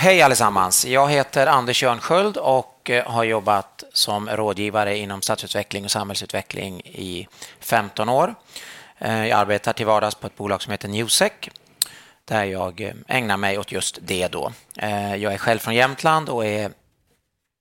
Hej 0.00 0.22
allesammans! 0.22 0.84
Jag 0.84 1.10
heter 1.10 1.46
Anders 1.46 1.82
Jörnsköld 1.82 2.36
och 2.36 2.90
eh, 2.90 3.10
har 3.10 3.24
jobbat 3.24 3.84
som 3.92 4.28
rådgivare 4.28 4.98
inom 4.98 5.22
stadsutveckling 5.22 5.84
och 5.84 5.90
samhällsutveckling 5.90 6.80
i 6.80 7.28
15 7.60 8.08
år. 8.08 8.34
Eh, 8.98 9.26
jag 9.26 9.38
arbetar 9.38 9.72
till 9.72 9.86
vardags 9.86 10.14
på 10.14 10.26
ett 10.26 10.36
bolag 10.36 10.62
som 10.62 10.70
heter 10.70 10.88
Newsec 10.88 11.32
där 12.24 12.44
jag 12.44 12.80
eh, 12.80 12.92
ägnar 13.08 13.36
mig 13.36 13.58
åt 13.58 13.72
just 13.72 13.98
det. 14.02 14.28
Då. 14.28 14.52
Jag 15.18 15.32
är 15.32 15.38
själv 15.38 15.58
från 15.58 15.74
Jämtland 15.74 16.28
och 16.28 16.46
är 16.46 16.70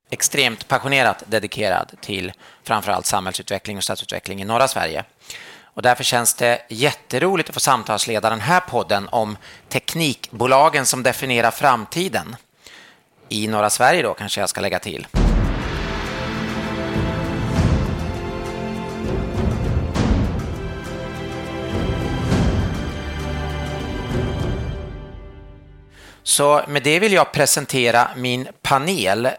extremt 0.10 0.68
passionerat 0.68 1.24
dedikerad 1.28 1.92
till 2.02 2.34
framförallt 2.64 3.06
samhällsutveckling 3.06 3.78
och 3.78 3.84
stadsutveckling 3.84 4.42
i 4.42 4.46
norra 4.46 4.68
Sverige. 4.68 5.04
Och 5.78 5.84
därför 5.84 6.04
känns 6.04 6.34
det 6.34 6.62
jätteroligt 6.70 7.50
att 7.50 7.54
få 7.54 7.60
samtalsleda 7.60 8.30
den 8.30 8.42
här 8.42 8.60
podden 8.60 9.08
om 9.12 9.38
teknikbolagen 9.70 10.86
som 10.86 11.04
definierar 11.04 11.52
framtiden. 11.52 12.36
I 13.30 13.48
norra 13.48 13.70
Sverige 13.70 14.02
då 14.02 14.14
kanske 14.14 14.40
jag 14.40 14.50
ska 14.50 14.62
lägga 14.62 14.80
till. 14.80 15.08
Så 26.24 26.62
med 26.68 26.84
det 26.84 27.00
vill 27.00 27.14
jag 27.14 27.32
presentera 27.32 28.10
min 28.16 28.48
panel 28.62 29.30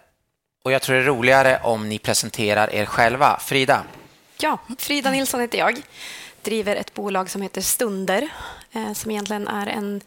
och 0.64 0.72
jag 0.72 0.82
tror 0.82 0.96
det 0.96 1.02
är 1.02 1.06
roligare 1.06 1.60
om 1.62 1.88
ni 1.88 1.98
presenterar 1.98 2.74
er 2.74 2.84
själva. 2.84 3.38
Frida? 3.40 3.82
Ja, 4.40 4.58
Frida 4.78 5.10
Nilsson 5.10 5.40
heter 5.40 5.58
jag 5.58 5.82
driver 6.48 6.76
ett 6.76 6.94
bolag 6.94 7.30
som 7.30 7.42
heter 7.42 7.60
Stunder, 7.60 8.28
eh, 8.72 8.92
som 8.92 9.10
egentligen 9.10 9.48
är 9.48 9.66
en, 9.66 10.00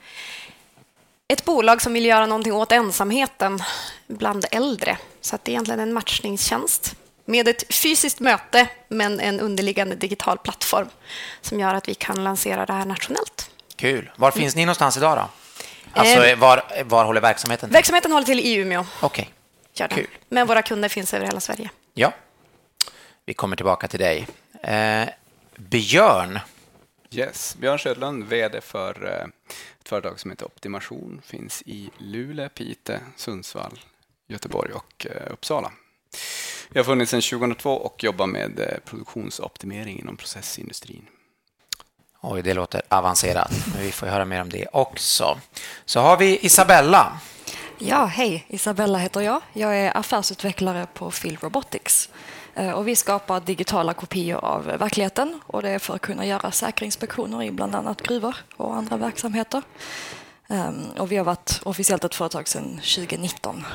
ett 1.28 1.46
bolag 1.46 1.82
som 1.82 1.94
vill 1.94 2.06
göra 2.06 2.26
någonting 2.26 2.54
åt 2.54 2.72
ensamheten 2.72 3.64
bland 4.08 4.46
äldre. 4.52 4.98
Så 5.22 5.36
att 5.36 5.46
det 5.46 5.52
är 5.52 5.54
egentligen 5.54 5.80
en 5.80 5.94
matchningstjänst 5.94 6.96
med 7.26 7.48
ett 7.48 7.74
fysiskt 7.74 8.20
möte, 8.20 8.68
men 8.88 9.20
en 9.20 9.40
underliggande 9.40 9.96
digital 9.96 10.38
plattform 10.38 10.90
som 11.42 11.60
gör 11.60 11.74
att 11.74 11.88
vi 11.88 11.94
kan 11.94 12.24
lansera 12.24 12.66
det 12.66 12.74
här 12.74 12.86
nationellt. 12.86 13.50
Kul. 13.76 14.12
Var 14.16 14.32
finns 14.32 14.56
ni 14.56 14.66
någonstans 14.66 14.98
idag 14.98 15.18
då? 15.18 15.30
Alltså, 15.94 16.26
eh, 16.26 16.38
var, 16.38 16.64
var 16.84 17.06
håller 17.06 17.22
verksamheten 17.22 17.70
till? 17.70 17.74
Verksamheten 17.74 18.12
håller 18.12 18.26
till 18.26 18.40
i 18.40 18.56
Umeå. 18.56 18.86
Okej. 19.02 19.30
Okay. 19.74 19.88
Kul. 19.88 20.08
Men 20.30 20.48
våra 20.48 20.62
kunder 20.62 20.90
finns 20.90 21.14
över 21.14 21.26
hela 21.26 21.40
Sverige. 21.40 21.70
Ja. 21.94 22.14
Vi 23.26 23.34
kommer 23.34 23.56
tillbaka 23.56 23.88
till 23.88 24.00
dig. 24.00 24.28
Björn. 25.70 26.40
Yes, 27.12 27.56
Björn 27.60 27.80
Södlund, 27.80 28.24
VD 28.24 28.62
för 28.62 29.06
eh, 29.06 29.28
ett 29.80 29.90
företag 29.90 30.20
som 30.20 30.32
heter 30.32 30.46
Optimation. 30.46 31.22
Finns 31.26 31.64
i 31.66 31.90
Luleå, 31.98 32.50
Pite, 32.50 33.00
Sundsvall, 33.16 33.80
Göteborg 34.28 34.74
och 34.74 35.08
eh, 35.10 35.34
Uppsala. 35.34 35.72
Jag 36.74 36.80
har 36.80 36.86
funnits 36.86 37.12
sedan 37.12 37.22
2002 37.22 37.72
och 37.72 38.04
jobbar 38.04 38.28
med 38.28 38.60
eh, 38.60 38.78
produktionsoptimering 38.86 40.00
inom 40.00 40.18
processindustrin. 40.18 41.08
Oj, 42.22 42.42
det 42.42 42.54
låter 42.54 42.82
avancerat, 42.90 43.52
men 43.74 43.84
vi 43.84 43.92
får 43.92 44.08
höra 44.08 44.26
mer 44.26 44.42
om 44.42 44.50
det 44.50 44.68
också. 44.74 45.40
Så 45.86 46.00
har 46.00 46.18
vi 46.18 46.46
Isabella. 46.46 47.20
Ja, 47.78 48.06
hej. 48.06 48.46
Isabella 48.48 48.98
heter 48.98 49.22
jag. 49.22 49.42
Jag 49.54 49.78
är 49.78 49.98
affärsutvecklare 49.98 50.88
på 50.94 51.12
Phil 51.12 51.38
Robotics. 51.42 52.10
Eh, 52.56 52.72
och 52.72 52.88
vi 52.88 52.96
skapar 52.96 53.40
digitala 53.40 53.94
kopior 53.94 54.46
av 54.46 54.64
verkligheten 54.66 55.40
och 55.48 55.62
det 55.62 55.70
är 55.70 55.80
för 55.80 55.96
att 55.96 56.02
kunna 56.02 56.26
göra 56.26 56.52
säkerinspektioner 56.52 57.44
i 57.44 57.52
bland 57.52 57.76
annat 57.76 58.02
gruvor 58.02 58.36
och 58.58 58.76
andra 58.76 58.98
verksamheter. 58.98 59.62
Ehm, 60.50 60.90
och 60.98 61.12
vi 61.12 61.18
har 61.18 61.26
varit 61.26 61.62
officiellt 61.64 62.04
ett 62.04 62.16
företag 62.16 62.48
sedan 62.48 62.80
2019. 62.84 63.66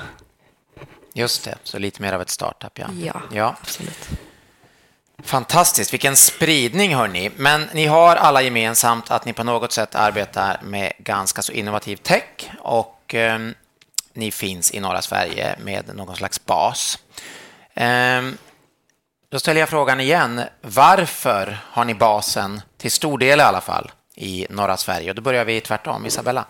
Just 1.13 1.45
det, 1.45 1.59
så 1.63 1.79
lite 1.79 2.03
mer 2.03 2.13
av 2.13 2.23
ett 2.23 2.31
startup. 2.31 2.79
Ja, 2.79 2.87
ja, 3.03 3.23
ja. 3.33 3.57
absolut. 3.63 4.09
Fantastiskt, 5.23 5.93
vilken 5.93 6.17
spridning 6.17 6.95
hörni. 6.95 7.31
Men 7.37 7.65
ni 7.75 7.87
har 7.87 8.17
alla 8.17 8.43
gemensamt 8.43 9.11
att 9.11 9.25
ni 9.25 9.33
på 9.33 9.45
något 9.45 9.73
sätt 9.73 9.95
arbetar 9.95 10.61
med 10.63 10.93
ganska 10.99 11.43
så 11.43 11.53
innovativ 11.53 11.97
tech 11.97 12.51
och 12.59 13.15
eh, 13.15 13.39
ni 14.13 14.31
finns 14.31 14.75
i 14.75 14.81
norra 14.81 15.03
Sverige 15.03 15.57
med 15.65 15.97
någon 15.97 16.17
slags 16.17 16.45
bas. 16.45 16.99
Eh, 17.75 18.23
då 19.29 19.39
ställer 19.39 19.61
jag 19.61 19.69
frågan 19.69 20.01
igen. 20.01 20.41
Varför 20.61 21.59
har 21.65 21.85
ni 21.85 21.95
basen, 21.95 22.61
till 22.77 22.91
stor 22.91 23.19
del 23.19 23.39
i 23.39 23.43
alla 23.43 23.61
fall, 23.61 23.91
i 24.15 24.47
norra 24.51 24.77
Sverige? 24.77 25.11
Och 25.11 25.17
då 25.17 25.23
börjar 25.23 25.45
vi 25.45 25.61
tvärtom. 25.61 26.07
Isabella? 26.07 26.45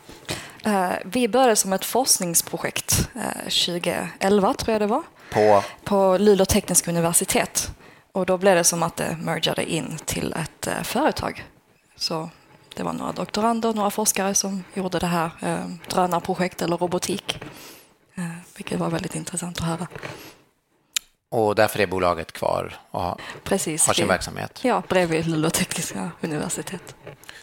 Eh, 0.65 0.91
vi 1.05 1.29
började 1.29 1.57
som 1.57 1.73
ett 1.73 1.85
forskningsprojekt 1.85 3.09
2011, 3.45 4.49
eh, 4.49 4.55
tror 4.55 4.73
jag 4.73 4.81
det 4.81 4.87
var. 4.87 5.03
På? 5.33 5.63
På 5.85 6.19
Luleå 6.19 6.47
tekniska 6.47 6.91
universitet. 6.91 7.71
Och 8.13 8.27
då 8.27 8.39
blev 8.39 8.57
det 8.57 8.65
som 8.65 8.83
att 8.83 8.97
det 8.97 9.17
mergade 9.21 9.73
in 9.73 9.99
till 10.05 10.33
ett 10.33 10.67
eh, 10.67 10.83
företag. 10.83 11.45
Så 11.97 12.31
det 12.75 12.83
var 12.83 12.93
några 12.93 13.13
doktorander, 13.13 13.73
några 13.73 13.91
forskare 13.91 14.35
som 14.35 14.65
gjorde 14.75 14.99
det 14.99 15.07
här 15.07 15.31
drönarprojekt 15.91 16.63
eller 16.63 16.77
robotik. 16.77 17.41
Vilket 18.57 18.79
var 18.79 18.91
väldigt 18.91 19.15
intressant 19.15 19.59
att 19.59 19.67
höra. 19.67 19.87
Och 21.37 21.55
därför 21.55 21.81
är 21.81 21.87
bolaget 21.87 22.33
kvar 22.33 22.77
och 22.91 23.01
har, 23.01 23.21
Precis, 23.45 23.87
har 23.87 23.95
sin 23.95 24.09
verksamhet? 24.09 24.61
Ja, 24.63 24.83
bredvid 24.89 25.27
Luleå 25.27 25.51
tekniska 25.51 26.11
universitet. 26.21 26.95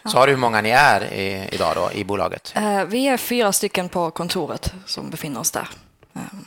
Ja. 0.03 0.09
Så 0.09 0.17
har 0.17 0.27
du 0.27 0.33
hur 0.33 0.39
många 0.39 0.61
ni 0.61 0.69
är 0.69 1.13
i, 1.13 1.49
idag 1.51 1.75
då, 1.75 1.91
i 1.91 2.03
bolaget? 2.03 2.53
Uh, 2.57 2.83
vi 2.83 3.07
är 3.07 3.17
fyra 3.17 3.51
stycken 3.51 3.89
på 3.89 4.11
kontoret 4.11 4.73
som 4.85 5.09
befinner 5.09 5.39
oss 5.39 5.51
där. 5.51 5.67
Um, 6.13 6.45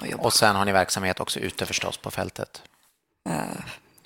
och, 0.00 0.24
och 0.24 0.32
sen 0.32 0.56
har 0.56 0.64
ni 0.64 0.72
verksamhet 0.72 1.20
också 1.20 1.40
ute 1.40 1.66
förstås 1.66 1.96
på 1.96 2.10
fältet? 2.10 2.62
Uh, 3.28 3.34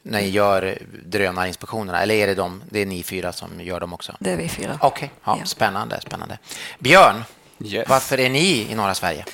när 0.02 0.20
ni 0.20 0.28
gör 0.28 0.78
drönarinspektionerna, 1.04 2.02
eller 2.02 2.14
är 2.14 2.26
det, 2.26 2.34
de, 2.34 2.62
det 2.70 2.80
är 2.80 2.86
ni 2.86 3.02
fyra 3.02 3.32
som 3.32 3.60
gör 3.60 3.80
dem 3.80 3.92
också? 3.92 4.16
Det 4.20 4.30
är 4.30 4.36
vi 4.36 4.48
fyra. 4.48 4.78
Okej, 4.80 4.88
okay. 4.88 5.08
ja, 5.24 5.36
ja. 5.40 5.46
spännande, 5.46 6.00
spännande. 6.00 6.38
Björn, 6.78 7.24
yes. 7.64 7.88
varför 7.88 8.20
är 8.20 8.30
ni 8.30 8.66
i 8.70 8.74
norra 8.74 8.94
Sverige? 8.94 9.24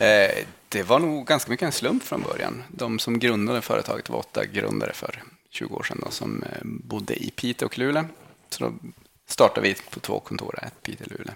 Uh, 0.00 0.44
det 0.72 0.82
var 0.82 0.98
nog 0.98 1.26
ganska 1.26 1.50
mycket 1.50 1.66
en 1.66 1.72
slump 1.72 2.02
från 2.02 2.22
början. 2.22 2.62
De 2.68 2.98
som 2.98 3.18
grundade 3.18 3.62
företaget 3.62 4.08
var 4.08 4.18
åtta 4.18 4.46
grundare 4.46 4.92
för 4.92 5.22
20 5.50 5.74
år 5.74 5.82
sedan 5.82 6.00
då, 6.04 6.10
som 6.10 6.42
eh, 6.42 6.60
bodde 6.62 7.24
i 7.24 7.30
Piteå 7.30 7.66
och 7.66 7.78
Luleå. 7.78 8.04
Så 8.48 8.64
då 8.64 8.72
startade 9.28 9.68
vi 9.68 9.74
på 9.90 10.00
två 10.00 10.20
kontor, 10.20 10.58
ett 10.62 10.82
Piteå 10.82 11.06
och 11.06 11.12
Luleå. 11.12 11.34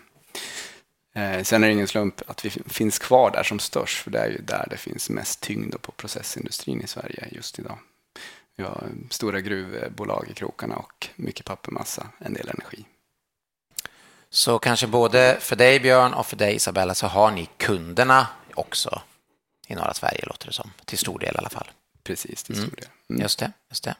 Eh, 1.14 1.42
sen 1.42 1.64
är 1.64 1.68
det 1.68 1.72
ingen 1.72 1.88
slump 1.88 2.22
att 2.26 2.44
vi 2.44 2.50
finns 2.50 2.98
kvar 2.98 3.30
där 3.30 3.42
som 3.42 3.58
störst, 3.58 4.02
för 4.02 4.10
det 4.10 4.18
är 4.18 4.28
ju 4.28 4.38
där 4.38 4.66
det 4.70 4.76
finns 4.76 5.10
mest 5.10 5.40
tyngd 5.40 5.82
på 5.82 5.92
processindustrin 5.92 6.82
i 6.82 6.86
Sverige 6.86 7.28
just 7.32 7.58
idag. 7.58 7.78
Vi 8.56 8.64
har 8.64 8.88
stora 9.10 9.40
gruvbolag 9.40 10.28
i 10.30 10.34
krokarna 10.34 10.76
och 10.76 11.08
mycket 11.16 11.46
pappermassa, 11.46 12.06
en 12.18 12.32
del 12.32 12.48
energi. 12.48 12.84
Så 14.30 14.58
kanske 14.58 14.86
både 14.86 15.36
för 15.40 15.56
dig 15.56 15.80
Björn 15.80 16.14
och 16.14 16.26
för 16.26 16.36
dig 16.36 16.54
Isabella 16.54 16.94
så 16.94 17.06
har 17.06 17.30
ni 17.30 17.48
kunderna 17.56 18.26
också 18.54 19.02
i 19.66 19.74
norra 19.74 19.94
Sverige, 19.94 20.24
låter 20.26 20.46
det 20.46 20.52
som. 20.52 20.72
Till 20.84 20.98
stor 20.98 21.18
del 21.18 21.34
i 21.34 21.38
alla 21.38 21.48
fall. 21.50 21.70
Precis, 22.02 22.42
till 22.42 22.56
stor 22.56 22.76
del. 22.76 22.88
Mm. 23.10 23.22
Just, 23.22 23.38
det, 23.38 23.52
just 23.70 23.84
det. 23.84 23.94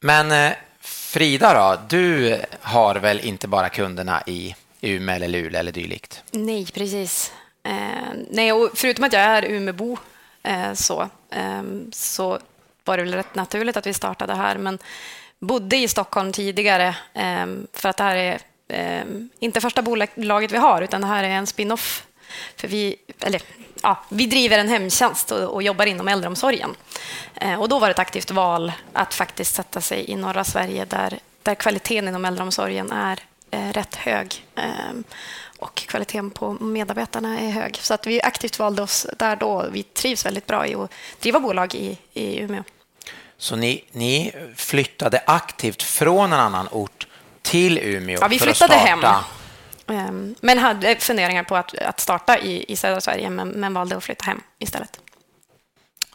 Men 0.00 0.32
eh, 0.32 0.52
Frida, 0.80 1.54
då, 1.54 1.82
du 1.88 2.40
har 2.60 2.94
väl 2.94 3.20
inte 3.20 3.48
bara 3.48 3.68
kunderna 3.68 4.22
i 4.26 4.54
Umeå 4.80 5.14
eller 5.14 5.28
Luleå 5.28 5.60
eller 5.60 5.72
dylikt? 5.72 6.22
Nej, 6.30 6.66
precis. 6.66 7.32
Eh, 7.62 8.12
nej, 8.30 8.52
och 8.52 8.70
förutom 8.74 9.04
att 9.04 9.12
jag 9.12 9.22
är 9.22 9.44
Umebo 9.44 9.98
eh, 10.42 10.72
så, 10.72 11.08
eh, 11.30 11.62
så 11.92 12.38
var 12.84 12.96
det 12.96 13.02
väl 13.02 13.14
rätt 13.14 13.34
naturligt 13.34 13.76
att 13.76 13.86
vi 13.86 13.92
startade 13.92 14.34
här, 14.34 14.58
men 14.58 14.78
bodde 15.38 15.76
i 15.76 15.88
Stockholm 15.88 16.32
tidigare 16.32 16.96
eh, 17.14 17.46
för 17.72 17.88
att 17.88 17.96
det 17.96 18.04
här 18.04 18.16
är 18.16 18.40
eh, 18.68 19.04
inte 19.38 19.60
första 19.60 19.82
bolaget 19.82 20.52
vi 20.52 20.56
har, 20.56 20.82
utan 20.82 21.00
det 21.00 21.06
här 21.06 21.24
är 21.24 21.28
en 21.28 21.46
spin-off. 21.46 22.06
För 22.56 22.68
vi, 22.68 22.96
eller 23.20 23.42
ja, 23.82 24.04
vi 24.08 24.26
driver 24.26 24.58
en 24.58 24.68
hemtjänst 24.68 25.30
och, 25.30 25.54
och 25.54 25.62
jobbar 25.62 25.86
inom 25.86 26.08
äldreomsorgen. 26.08 26.76
Eh, 27.34 27.60
och 27.60 27.68
då 27.68 27.78
var 27.78 27.88
det 27.88 27.92
ett 27.92 27.98
aktivt 27.98 28.30
val 28.30 28.72
att 28.92 29.14
faktiskt 29.14 29.54
sätta 29.54 29.80
sig 29.80 30.10
i 30.10 30.16
norra 30.16 30.44
Sverige 30.44 30.84
där, 30.84 31.18
där 31.42 31.54
kvaliteten 31.54 32.08
inom 32.08 32.24
äldreomsorgen 32.24 32.92
är 32.92 33.20
eh, 33.50 33.72
rätt 33.72 33.94
hög. 33.94 34.44
Eh, 34.54 34.64
och 35.58 35.74
kvaliteten 35.74 36.30
på 36.30 36.52
medarbetarna 36.52 37.40
är 37.40 37.50
hög. 37.50 37.76
Så 37.76 37.94
att 37.94 38.06
vi 38.06 38.22
aktivt 38.22 38.58
valde 38.58 38.82
oss 38.82 39.06
där 39.18 39.36
då. 39.36 39.66
Vi 39.72 39.82
trivs 39.82 40.26
väldigt 40.26 40.46
bra 40.46 40.66
i 40.66 40.74
att 40.74 40.90
driva 41.20 41.40
bolag 41.40 41.74
i, 41.74 41.98
i 42.12 42.40
Umeå. 42.40 42.62
Så 43.38 43.56
ni, 43.56 43.84
ni 43.92 44.32
flyttade 44.56 45.22
aktivt 45.26 45.82
från 45.82 46.32
en 46.32 46.40
annan 46.40 46.68
ort 46.70 47.06
till 47.42 47.78
Umeå 47.78 48.18
ja, 48.20 48.28
vi 48.28 48.38
flyttade 48.38 48.74
hem. 48.74 49.00
Ehm, 49.88 50.34
men 50.40 50.58
hade 50.58 50.96
funderingar 50.96 51.42
på 51.42 51.56
att, 51.56 51.78
att 51.78 52.00
starta 52.00 52.38
i, 52.38 52.72
i 52.72 52.76
södra 52.76 53.00
Sverige, 53.00 53.30
men, 53.30 53.48
men 53.48 53.74
valde 53.74 53.96
att 53.96 54.04
flytta 54.04 54.24
hem 54.24 54.40
istället. 54.58 55.00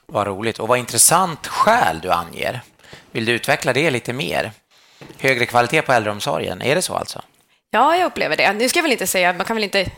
Vad 0.06 0.28
roligt 0.28 0.60
och 0.60 0.68
vad 0.68 0.80
intressant 0.80 1.48
skäl 1.48 2.00
du 2.00 2.12
anger. 2.12 2.62
Vill 3.12 3.26
du 3.26 3.32
utveckla 3.32 3.74
det 3.74 3.92
lite 3.92 4.14
mer? 4.14 4.52
Högre 5.20 5.46
kvalitet 5.46 5.82
på 5.82 5.94
äldreomsorgen, 5.94 6.62
är 6.62 6.76
det 6.76 6.82
så 6.82 6.96
alltså? 6.96 7.22
Ja, 7.70 7.98
jag 7.98 8.06
upplever 8.06 8.38
det. 8.38 8.54
Nu 8.54 8.70
ska 8.70 8.80
jag 8.80 8.84
väl 8.84 8.92
inte 8.92 9.08
säga, 9.08 9.34
man 9.34 9.46
kan 9.46 9.56
väl 9.56 9.64
inte 9.64 9.92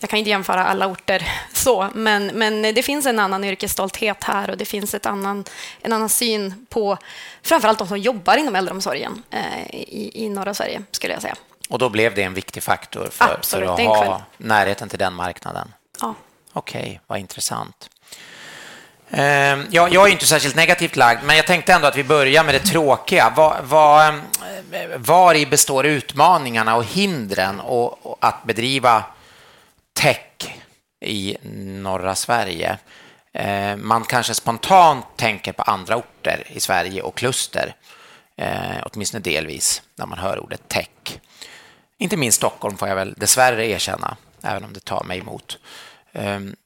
jag 0.00 0.10
kan 0.10 0.18
inte 0.18 0.30
jämföra 0.30 0.64
alla 0.64 0.86
orter 0.86 1.28
så, 1.52 1.88
men, 1.94 2.26
men 2.26 2.62
det 2.62 2.82
finns 2.82 3.06
en 3.06 3.18
annan 3.18 3.44
yrkesstolthet 3.44 4.24
här 4.24 4.50
och 4.50 4.56
det 4.56 4.64
finns 4.64 4.94
ett 4.94 5.06
annan, 5.06 5.44
en 5.80 5.92
annan 5.92 6.08
syn 6.08 6.66
på 6.68 6.98
framförallt 7.42 7.78
de 7.78 7.88
som 7.88 7.98
jobbar 7.98 8.36
inom 8.36 8.56
äldreomsorgen 8.56 9.22
eh, 9.30 9.74
i, 9.74 10.10
i 10.14 10.28
norra 10.28 10.54
Sverige, 10.54 10.82
skulle 10.90 11.12
jag 11.12 11.22
säga. 11.22 11.36
Och 11.68 11.78
då 11.78 11.88
blev 11.88 12.14
det 12.14 12.22
en 12.22 12.34
viktig 12.34 12.62
faktor 12.62 13.08
för, 13.12 13.34
Absolut, 13.34 13.66
för 13.66 13.72
att 13.72 14.06
ha 14.06 14.22
närheten 14.36 14.88
till 14.88 14.98
den 14.98 15.14
marknaden? 15.14 15.74
Ja. 16.00 16.14
Okej, 16.52 16.80
okay, 16.80 16.98
vad 17.06 17.18
intressant. 17.18 17.90
Ehm, 19.10 19.66
jag, 19.70 19.92
jag 19.92 20.08
är 20.08 20.12
inte 20.12 20.26
särskilt 20.26 20.56
negativt 20.56 20.96
lagd, 20.96 21.20
men 21.24 21.36
jag 21.36 21.46
tänkte 21.46 21.72
ändå 21.72 21.86
att 21.86 21.96
vi 21.96 22.04
börjar 22.04 22.44
med 22.44 22.54
det 22.54 22.60
tråkiga. 22.60 23.32
Var, 23.36 23.60
var, 23.62 24.08
eh, 24.08 24.88
var 24.96 25.34
i 25.34 25.46
består 25.46 25.86
utmaningarna 25.86 26.76
och 26.76 26.84
hindren 26.84 27.60
och, 27.60 28.06
och 28.06 28.16
att 28.20 28.44
bedriva 28.44 29.04
tech 29.92 30.56
i 31.00 31.36
norra 31.72 32.14
Sverige? 32.14 32.78
Ehm, 33.32 33.88
man 33.88 34.04
kanske 34.04 34.34
spontant 34.34 35.04
tänker 35.16 35.52
på 35.52 35.62
andra 35.62 35.96
orter 35.96 36.46
i 36.48 36.60
Sverige 36.60 37.02
och 37.02 37.16
kluster, 37.16 37.74
eh, 38.36 38.82
åtminstone 38.92 39.20
delvis, 39.20 39.82
när 39.96 40.06
man 40.06 40.18
hör 40.18 40.38
ordet 40.38 40.68
tech. 40.68 41.20
Inte 41.98 42.16
minst 42.16 42.36
Stockholm 42.36 42.76
får 42.76 42.88
jag 42.88 42.96
väl 42.96 43.14
dessvärre 43.16 43.66
erkänna, 43.66 44.16
även 44.42 44.64
om 44.64 44.72
det 44.72 44.84
tar 44.84 45.04
mig 45.04 45.18
emot. 45.18 45.58
Ehm, 46.12 46.56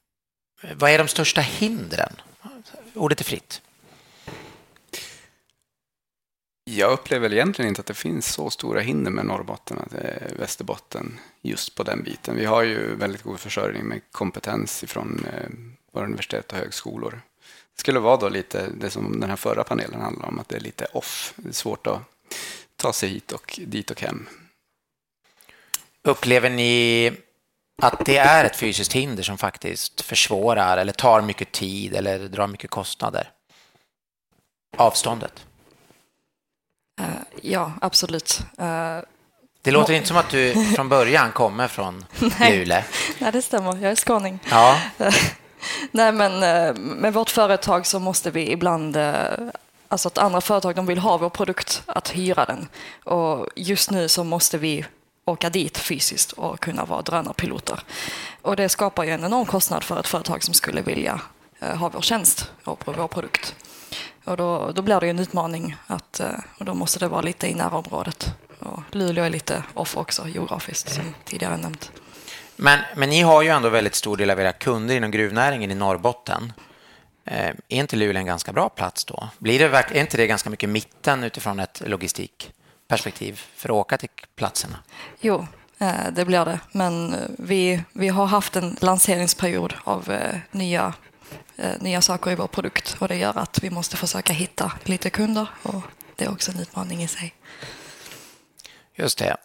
vad 0.75 0.91
är 0.91 0.97
de 0.97 1.07
största 1.07 1.41
hindren 1.41 2.13
Ordet 2.93 3.19
är 3.19 3.25
fritt. 3.25 3.61
Jag 6.63 6.91
upplever 6.91 7.33
egentligen 7.33 7.69
inte 7.69 7.81
att 7.81 7.85
det 7.85 7.93
finns 7.93 8.33
så 8.33 8.49
stora 8.49 8.79
hinder 8.79 9.11
med 9.11 9.25
Norrbotten 9.25 9.77
och 9.77 9.95
eh, 9.95 10.37
Västerbotten 10.39 11.19
just 11.41 11.75
på 11.75 11.83
den 11.83 12.03
biten. 12.03 12.35
Vi 12.35 12.45
har 12.45 12.63
ju 12.63 12.95
väldigt 12.95 13.21
god 13.21 13.39
försörjning 13.39 13.85
med 13.85 14.01
kompetens 14.11 14.83
från 14.87 15.25
eh, 15.33 15.49
våra 15.91 16.05
universitet 16.05 16.51
och 16.51 16.57
högskolor. 16.57 17.21
Det 17.75 17.79
skulle 17.79 17.99
vara 17.99 18.17
då 18.17 18.29
lite 18.29 18.69
det 18.79 18.89
som 18.89 19.19
den 19.19 19.29
här 19.29 19.37
förra 19.37 19.63
panelen 19.63 20.01
handlade 20.01 20.27
om, 20.27 20.39
att 20.39 20.49
det 20.49 20.55
är 20.55 20.59
lite 20.59 20.85
off. 20.85 21.33
Det 21.35 21.49
är 21.49 21.53
svårt 21.53 21.87
att 21.87 22.01
ta 22.75 22.93
sig 22.93 23.09
hit 23.09 23.31
och 23.31 23.59
dit 23.67 23.91
och 23.91 24.01
hem. 24.01 24.27
Upplever 26.07 26.49
ni 26.49 27.11
att 27.81 28.05
det 28.05 28.17
är 28.17 28.45
ett 28.45 28.55
fysiskt 28.55 28.93
hinder 28.93 29.23
som 29.23 29.37
faktiskt 29.37 30.01
försvårar 30.01 30.77
eller 30.77 30.93
tar 30.93 31.21
mycket 31.21 31.51
tid 31.51 31.95
eller 31.95 32.19
drar 32.19 32.47
mycket 32.47 32.69
kostnader? 32.69 33.29
Avståndet? 34.77 35.45
Uh, 37.01 37.07
ja, 37.41 37.71
absolut. 37.81 38.39
Uh, 38.59 38.99
det 39.61 39.71
låter 39.71 39.93
inte 39.93 40.07
som 40.07 40.17
att 40.17 40.29
du 40.29 40.73
från 40.75 40.89
början 40.89 41.31
kommer 41.31 41.67
från 41.67 42.05
Luleå. 42.19 42.81
Nej, 43.19 43.31
det 43.31 43.41
stämmer. 43.41 43.77
Jag 43.77 43.91
är 43.91 43.95
skåning. 43.95 44.39
Ja. 44.49 44.79
Nej, 45.91 46.11
men 46.11 46.39
med 46.75 47.13
vårt 47.13 47.29
företag 47.29 47.85
så 47.87 47.99
måste 47.99 48.31
vi 48.31 48.51
ibland 48.51 48.97
Alltså 49.93 50.07
att 50.07 50.17
andra 50.17 50.41
företag 50.41 50.75
de 50.75 50.85
vill 50.85 50.97
ha 50.97 51.17
vår 51.17 51.29
produkt, 51.29 51.83
att 51.85 52.09
hyra 52.09 52.45
den. 52.45 52.67
Och 53.03 53.47
just 53.55 53.91
nu 53.91 54.07
så 54.07 54.23
måste 54.23 54.57
vi 54.57 54.85
åka 55.25 55.49
dit 55.49 55.77
fysiskt 55.77 56.31
och 56.31 56.59
kunna 56.59 56.85
vara 56.85 57.01
drönarpiloter. 57.01 57.79
Och 58.41 58.55
det 58.55 58.69
skapar 58.69 59.03
ju 59.03 59.09
en 59.09 59.23
enorm 59.23 59.45
kostnad 59.45 59.83
för 59.83 59.99
ett 59.99 60.07
företag 60.07 60.43
som 60.43 60.53
skulle 60.53 60.81
vilja 60.81 61.21
eh, 61.59 61.75
ha 61.75 61.89
vår 61.89 62.01
tjänst 62.01 62.51
och 62.63 62.83
vår 62.85 63.07
produkt. 63.07 63.55
Och 64.23 64.37
då, 64.37 64.71
då 64.71 64.81
blir 64.81 64.99
det 64.99 65.09
en 65.09 65.19
utmaning 65.19 65.75
att, 65.87 66.19
eh, 66.19 66.27
och 66.57 66.65
då 66.65 66.73
måste 66.73 66.99
det 66.99 67.07
vara 67.07 67.21
lite 67.21 67.47
i 67.47 67.53
närområdet. 67.53 68.33
Och 68.59 68.81
Luleå 68.91 69.23
är 69.23 69.29
lite 69.29 69.63
off 69.73 69.97
också 69.97 70.27
geografiskt 70.27 70.93
som 70.93 71.15
tidigare 71.25 71.57
nämnt. 71.57 71.91
Men, 72.55 72.79
men 72.95 73.09
ni 73.09 73.21
har 73.21 73.41
ju 73.41 73.49
ändå 73.49 73.69
väldigt 73.69 73.95
stor 73.95 74.17
del 74.17 74.29
av 74.29 74.39
era 74.39 74.51
kunder 74.51 74.95
inom 74.95 75.11
gruvnäringen 75.11 75.71
i 75.71 75.75
Norrbotten. 75.75 76.53
Eh, 77.25 77.47
är 77.47 77.55
inte 77.69 77.95
Luleå 77.95 78.19
en 78.19 78.25
ganska 78.25 78.53
bra 78.53 78.69
plats 78.69 79.05
då? 79.05 79.29
Blir 79.37 79.59
det, 79.59 79.65
är 79.65 79.97
inte 79.97 80.17
det 80.17 80.27
ganska 80.27 80.49
mycket 80.49 80.69
mitten 80.69 81.23
utifrån 81.23 81.59
ett 81.59 81.81
logistik? 81.85 82.53
Perspektiv 82.87 83.41
för 83.55 83.69
att 83.69 83.73
åka 83.73 83.97
till 83.97 84.09
platserna? 84.35 84.79
Jo, 85.19 85.47
eh, 85.77 86.11
det 86.11 86.25
blir 86.25 86.45
det. 86.45 86.59
Men 86.71 87.13
eh, 87.13 87.19
vi, 87.37 87.83
vi 87.93 88.07
har 88.07 88.25
haft 88.25 88.55
en 88.55 88.77
lanseringsperiod 88.81 89.73
av 89.83 90.11
eh, 90.11 90.35
nya, 90.51 90.93
nya 91.79 92.01
saker 92.01 92.31
i 92.31 92.35
vår 92.35 92.47
produkt 92.47 92.95
och 92.99 93.07
det 93.07 93.15
gör 93.15 93.37
att 93.37 93.63
vi 93.63 93.69
måste 93.69 93.97
försöka 93.97 94.33
hitta 94.33 94.71
lite 94.83 95.09
kunder 95.09 95.47
och 95.63 95.81
det 96.15 96.25
är 96.25 96.31
också 96.31 96.51
en 96.51 96.59
utmaning 96.59 97.03
i 97.03 97.07
sig. 97.07 97.33
Just 98.95 99.17
det. 99.17 99.37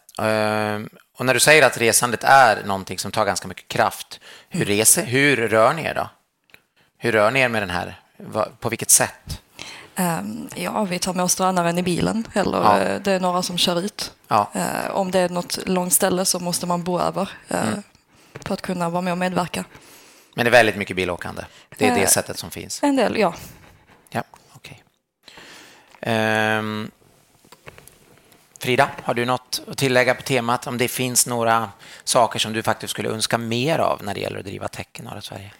Och 1.19 1.26
när 1.26 1.34
du 1.34 1.41
säger 1.41 1.67
att 1.67 1.79
resandet 1.79 2.25
är 2.25 2.64
någonting 2.64 2.99
som 2.99 3.12
tar 3.12 3.25
ganska 3.25 3.49
mycket 3.49 3.69
kraft, 3.69 4.20
hur, 4.49 4.62
mm. 4.62 4.69
reser, 4.69 5.05
hur 5.05 5.37
rör 5.37 5.73
ni 5.73 5.82
er 5.84 5.94
då? 5.94 6.11
Hur 6.99 7.12
rör 7.12 7.31
ni 7.31 7.41
er 7.41 7.49
med 7.49 7.62
den 7.62 7.70
här? 7.70 8.00
På 8.61 8.69
vilket 8.69 8.91
sätt? 8.91 9.43
Ehm, 9.99 10.49
ja, 10.55 10.85
vi 10.85 10.99
tar 10.99 11.15
med 11.15 11.25
oss 11.25 11.35
drönaren 11.35 11.79
i 11.79 11.83
bilen 11.83 12.27
eller 12.33 12.59
ja. 12.59 12.81
Eh, 12.81 13.00
det 13.00 13.12
är 13.12 13.21
några 13.21 13.43
som 13.43 13.59
kör 13.59 13.81
ut. 13.81 14.12
Ja. 14.29 14.50
Eh, 14.55 14.91
om 14.91 15.11
det 15.11 15.19
är 15.19 15.29
något 15.29 15.59
långt 15.67 15.93
ställe 15.93 16.25
så 16.25 16.41
måste 16.41 16.67
man 16.67 16.83
bo 16.83 17.00
över 17.00 17.31
eh, 17.49 17.69
mm. 17.69 17.83
för 18.45 18.55
att 18.55 18.62
kunna 18.62 18.91
vara 18.91 19.03
med 19.03 19.12
och 19.12 19.19
medverka. 19.19 19.65
Men 20.35 20.45
det 20.45 20.49
är 20.49 20.53
väldigt 20.53 20.77
mycket 20.77 20.97
bilåkande? 20.97 21.43
Det 21.79 21.87
är 21.87 21.95
det 21.95 22.06
sättet 22.06 22.39
som 22.39 22.50
finns? 22.50 22.83
En 22.83 22.97
del, 22.97 23.19
ja. 23.19 23.35
Ja, 24.11 24.23
okej. 24.53 24.83
Okay. 26.01 26.15
Ehm, 26.15 26.91
Frida, 28.59 28.91
har 29.03 29.15
du 29.15 29.25
något 29.25 29.62
att 29.71 29.79
tillägga 29.79 30.15
på 30.15 30.23
temat? 30.23 30.67
Om 30.67 30.79
det 30.79 30.89
finns 30.89 31.27
några 31.27 31.71
saker 32.05 32.39
som 32.39 32.53
du 32.53 32.62
faktiskt 32.62 32.91
skulle 32.91 33.09
önska 33.09 33.39
mer 33.39 33.79
av 33.79 34.05
när 34.05 34.15
det 34.15 34.21
gäller 34.21 34.39
att 34.39 34.44
driva 34.44 34.69
tech 34.69 34.87
i 34.93 35.03
norra 35.03 35.21
Sverige? 35.21 35.53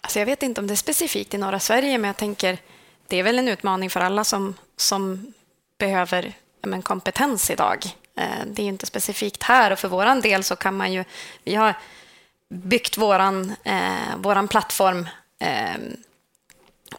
Alltså 0.00 0.18
jag 0.18 0.26
vet 0.26 0.42
inte 0.42 0.60
om 0.60 0.66
det 0.66 0.74
är 0.74 0.76
specifikt 0.76 1.34
i 1.34 1.38
norra 1.38 1.60
Sverige, 1.60 1.98
men 1.98 2.08
jag 2.08 2.16
tänker 2.16 2.58
det 3.08 3.16
är 3.16 3.22
väl 3.22 3.38
en 3.38 3.48
utmaning 3.48 3.90
för 3.90 4.00
alla 4.00 4.24
som, 4.24 4.54
som 4.76 5.32
behöver 5.78 6.32
men, 6.62 6.82
kompetens 6.82 7.50
idag. 7.50 7.84
Eh, 8.16 8.46
det 8.46 8.62
är 8.62 8.66
inte 8.66 8.86
specifikt 8.86 9.42
här 9.42 9.70
och 9.70 9.78
för 9.78 9.88
vår 9.88 10.22
del 10.22 10.44
så 10.44 10.56
kan 10.56 10.76
man 10.76 10.92
ju... 10.92 11.04
Vi 11.44 11.54
har 11.54 11.74
byggt 12.48 12.96
vår 12.96 13.20
eh, 13.64 14.16
våran 14.16 14.48
plattform 14.48 15.08
eh, 15.40 15.76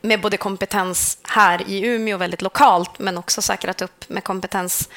med 0.02 0.22
både 0.22 0.38
kompetens 0.38 1.18
här 1.24 1.70
i 1.70 1.86
Umeå 1.86 2.18
väldigt 2.18 2.42
lokalt 2.42 3.00
men 3.00 3.18
också 3.18 3.42
säkrat 3.42 3.82
upp 3.82 4.10
med 4.10 4.24
kompetens 4.24 4.90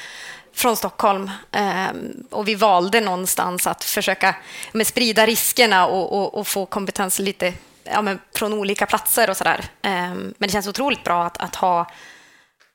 från 0.53 0.77
Stockholm. 0.77 1.31
Eh, 1.51 1.87
och 2.29 2.47
vi 2.47 2.55
valde 2.55 3.01
någonstans 3.01 3.67
att 3.67 3.83
försöka 3.83 4.35
med 4.71 4.87
sprida 4.87 5.25
riskerna 5.25 5.87
och, 5.87 6.19
och, 6.19 6.39
och 6.39 6.47
få 6.47 6.65
kompetens 6.65 7.19
lite 7.19 7.53
ja, 7.83 8.01
men 8.01 8.19
från 8.35 8.53
olika 8.53 8.85
platser 8.85 9.29
och 9.29 9.37
sådär. 9.37 9.65
Ehm, 9.81 10.33
men 10.37 10.47
det 10.47 10.53
känns 10.53 10.67
otroligt 10.67 11.03
bra 11.03 11.23
att, 11.23 11.37
att 11.37 11.55
ha 11.55 11.91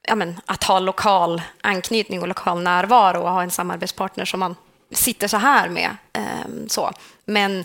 ja, 0.03 0.15
men, 0.15 0.41
att 0.47 0.65
ha 0.65 0.79
lokal 0.79 1.43
anknytning 1.61 2.23
och 2.23 2.29
lokal 2.29 2.63
närvaro 2.63 3.23
och 3.23 3.31
ha 3.31 3.43
en 3.43 3.51
samarbetspartner 3.51 4.25
som 4.25 4.41
man 4.41 4.57
sitter 4.93 5.29
så 5.29 5.37
här 5.37 5.69
med. 5.69 5.97
Ehm, 6.13 6.69
så. 6.69 6.93
Men, 7.25 7.65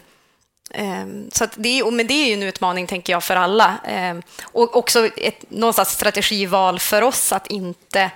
ehm, 0.71 1.29
så 1.31 1.47
det, 1.55 1.79
är, 1.79 1.91
men 1.91 2.07
det 2.07 2.13
är 2.13 2.27
ju 2.27 2.33
en 2.33 2.43
utmaning, 2.43 2.87
tänker 2.87 3.13
jag, 3.13 3.23
för 3.23 3.35
alla. 3.35 3.77
och 4.43 4.75
också 4.75 5.07
ett 5.07 5.51
någonstans 5.51 5.89
strategival 5.89 6.79
för 6.79 7.01
oss 7.01 7.31
att 7.31 7.47
inte, 7.47 8.11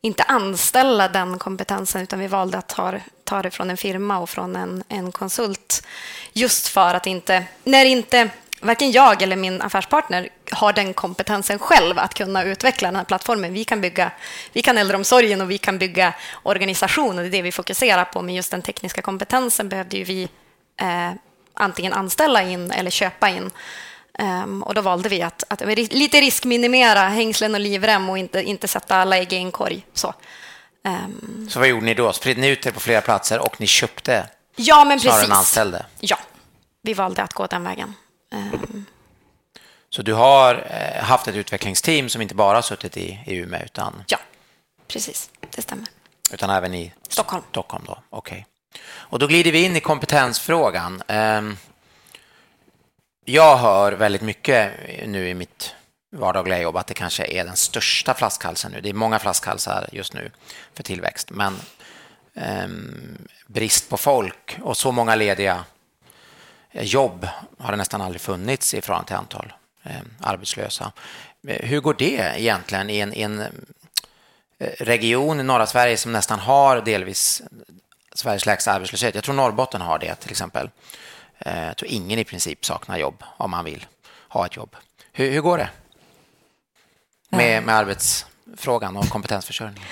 inte 0.00 0.22
anställa 0.22 1.08
den 1.08 1.38
kompetensen, 1.38 2.02
utan 2.02 2.18
vi 2.18 2.26
valde 2.26 2.58
att 2.58 2.68
ta, 2.68 2.94
ta 3.24 3.42
det 3.42 3.50
från 3.50 3.70
en 3.70 3.76
firma 3.76 4.18
och 4.18 4.30
från 4.30 4.56
en, 4.56 4.84
en 4.88 5.12
konsult. 5.12 5.86
Just 6.32 6.68
för 6.68 6.94
att 6.94 7.06
inte, 7.06 7.44
när 7.64 7.84
inte 7.84 8.30
varken 8.62 8.92
jag 8.92 9.22
eller 9.22 9.36
min 9.36 9.62
affärspartner 9.62 10.28
har 10.50 10.72
den 10.72 10.94
kompetensen 10.94 11.58
själv 11.58 11.98
att 11.98 12.14
kunna 12.14 12.44
utveckla 12.44 12.88
den 12.88 12.96
här 12.96 13.04
plattformen. 13.04 13.52
Vi 13.52 13.64
kan 13.64 13.80
bygga 13.80 14.10
vi 14.52 14.62
kan 14.62 14.78
äldreomsorgen 14.78 15.40
och 15.40 15.50
vi 15.50 15.58
kan 15.58 15.78
bygga 15.78 16.14
organisation 16.42 17.18
och 17.18 17.22
det 17.22 17.28
är 17.28 17.30
det 17.30 17.42
vi 17.42 17.52
fokuserar 17.52 18.04
på. 18.04 18.22
Men 18.22 18.34
just 18.34 18.50
den 18.50 18.62
tekniska 18.62 19.02
kompetensen 19.02 19.68
behövde 19.68 19.96
ju 19.96 20.04
vi 20.04 20.28
eh, 20.80 21.12
antingen 21.54 21.92
anställa 21.92 22.42
in 22.42 22.70
eller 22.70 22.90
köpa 22.90 23.28
in. 23.28 23.50
Um, 24.18 24.62
och 24.62 24.74
då 24.74 24.80
valde 24.80 25.08
vi 25.08 25.22
att, 25.22 25.44
att 25.48 25.60
lite 25.76 26.20
riskminimera 26.20 27.00
hängslen 27.00 27.54
och 27.54 27.60
livrem 27.60 28.10
och 28.10 28.18
inte, 28.18 28.42
inte 28.42 28.68
sätta 28.68 28.96
alla 28.96 29.18
ägg 29.18 29.32
i 29.32 29.36
en 29.36 29.52
korg. 29.52 29.86
Så. 29.92 30.14
Um, 30.84 31.48
så 31.50 31.58
vad 31.58 31.68
gjorde 31.68 31.86
ni 31.86 31.94
då? 31.94 32.12
Spred 32.12 32.38
ni 32.38 32.48
ut 32.48 32.66
er 32.66 32.70
på 32.70 32.80
flera 32.80 33.00
platser 33.00 33.38
och 33.38 33.60
ni 33.60 33.66
köpte 33.66 34.28
ja, 34.56 34.84
men 34.84 35.00
precis. 35.00 35.24
än 35.24 35.32
anställde? 35.32 35.86
Ja, 36.00 36.18
vi 36.82 36.94
valde 36.94 37.22
att 37.22 37.32
gå 37.32 37.46
den 37.46 37.64
vägen. 37.64 37.94
Ehm. 38.32 38.84
Så 39.90 40.02
du 40.02 40.14
har 40.14 40.54
eh, 40.70 41.04
haft 41.04 41.28
ett 41.28 41.34
utvecklingsteam 41.34 42.08
som 42.08 42.22
inte 42.22 42.34
bara 42.34 42.62
suttit 42.62 42.96
i, 42.96 43.20
i 43.26 43.36
Umeå 43.36 43.64
utan... 43.64 44.04
Ja, 44.06 44.18
precis. 44.88 45.30
Det 45.50 45.62
stämmer. 45.62 45.86
Utan 46.32 46.50
även 46.50 46.74
i 46.74 46.92
Stockholm. 47.08 47.42
Stockholm 47.50 47.84
då, 47.86 47.98
okej. 48.10 48.46
Okay. 48.70 48.82
Och 48.84 49.18
då 49.18 49.26
glider 49.26 49.52
vi 49.52 49.64
in 49.64 49.76
i 49.76 49.80
kompetensfrågan. 49.80 51.02
Ehm. 51.06 51.56
Jag 53.24 53.56
hör 53.56 53.92
väldigt 53.92 54.22
mycket 54.22 54.72
nu 55.06 55.28
i 55.28 55.34
mitt 55.34 55.74
vardagliga 56.12 56.62
jobb 56.62 56.76
att 56.76 56.86
det 56.86 56.94
kanske 56.94 57.26
är 57.26 57.44
den 57.44 57.56
största 57.56 58.14
flaskhalsen 58.14 58.72
nu. 58.72 58.80
Det 58.80 58.88
är 58.88 58.94
många 58.94 59.18
flaskhalsar 59.18 59.88
just 59.92 60.14
nu 60.14 60.30
för 60.74 60.82
tillväxt, 60.82 61.30
men 61.30 61.56
um, 62.34 63.18
brist 63.46 63.88
på 63.88 63.96
folk 63.96 64.58
och 64.62 64.76
så 64.76 64.92
många 64.92 65.14
lediga 65.14 65.64
jobb 66.72 67.28
har 67.58 67.70
det 67.70 67.76
nästan 67.76 68.00
aldrig 68.00 68.20
funnits 68.20 68.74
i 68.74 68.80
förhållande 68.80 69.06
till 69.06 69.16
antal 69.16 69.52
arbetslösa. 70.20 70.92
Hur 71.46 71.80
går 71.80 71.94
det 71.94 72.40
egentligen 72.40 72.90
i 72.90 72.98
en, 72.98 73.14
i 73.14 73.22
en 73.22 73.44
region 74.78 75.40
i 75.40 75.42
norra 75.42 75.66
Sverige 75.66 75.96
som 75.96 76.12
nästan 76.12 76.38
har 76.38 76.80
delvis 76.80 77.42
Sveriges 78.14 78.46
lägsta 78.46 78.72
arbetslöshet? 78.72 79.14
Jag 79.14 79.24
tror 79.24 79.34
Norrbotten 79.34 79.80
har 79.80 79.98
det 79.98 80.14
till 80.14 80.30
exempel. 80.30 80.70
Jag 81.44 81.76
tror 81.76 81.90
ingen 81.90 82.18
i 82.18 82.24
princip 82.24 82.64
saknar 82.64 82.98
jobb 82.98 83.22
om 83.36 83.50
man 83.50 83.64
vill 83.64 83.86
ha 84.28 84.46
ett 84.46 84.56
jobb. 84.56 84.76
Hur, 85.12 85.30
hur 85.30 85.40
går 85.40 85.58
det 85.58 85.68
med, 87.28 87.62
med 87.62 87.74
arbetsfrågan 87.74 88.96
och 88.96 89.08
kompetensförsörjning? 89.08 89.84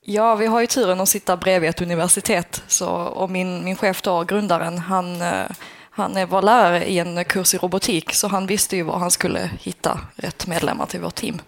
Ja, 0.00 0.34
vi 0.34 0.46
har 0.46 0.60
ju 0.60 0.66
turen 0.66 1.00
att 1.00 1.08
sitta 1.08 1.36
bredvid 1.36 1.70
ett 1.70 1.80
universitet. 1.80 2.62
Så, 2.66 2.88
och 2.88 3.30
min, 3.30 3.64
min 3.64 3.76
chef 3.76 4.02
då, 4.02 4.24
grundaren, 4.24 4.78
han, 4.78 5.22
eh, 5.22 5.46
han 5.96 6.28
var 6.28 6.42
lärare 6.42 6.84
i 6.90 6.98
en 6.98 7.24
kurs 7.24 7.54
i 7.54 7.58
robotik 7.58 8.14
så 8.14 8.28
han 8.28 8.46
visste 8.46 8.76
ju 8.76 8.82
var 8.82 8.98
han 8.98 9.10
skulle 9.10 9.50
hitta 9.60 10.00
rätt 10.16 10.46
medlemmar 10.46 10.86
till 10.86 11.00
vårt 11.00 11.14
team. 11.14 11.40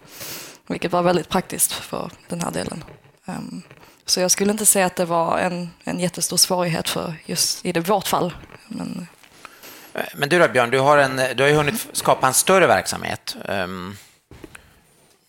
Vilket 0.66 0.92
var 0.92 1.02
väldigt 1.02 1.28
praktiskt 1.28 1.72
för 1.72 2.10
den 2.28 2.40
här 2.40 2.50
delen. 2.50 2.84
Um, 3.24 3.62
så 4.04 4.20
jag 4.20 4.30
skulle 4.30 4.52
inte 4.52 4.66
säga 4.66 4.86
att 4.86 4.96
det 4.96 5.04
var 5.04 5.38
en, 5.38 5.70
en 5.84 6.00
jättestor 6.00 6.36
svårighet 6.36 6.88
för 6.88 7.14
just 7.24 7.66
i 7.66 7.72
det, 7.72 7.80
vårt 7.80 8.08
fall. 8.08 8.34
Men, 8.68 9.06
Men 10.14 10.28
du 10.28 10.38
då 10.38 10.48
Björn, 10.48 10.70
du 10.70 10.78
har, 10.78 10.98
en, 10.98 11.16
du 11.36 11.42
har 11.42 11.50
ju 11.50 11.56
hunnit 11.56 11.88
skapa 11.92 12.26
en 12.26 12.34
större 12.34 12.66
verksamhet. 12.66 13.36
Um, 13.48 13.96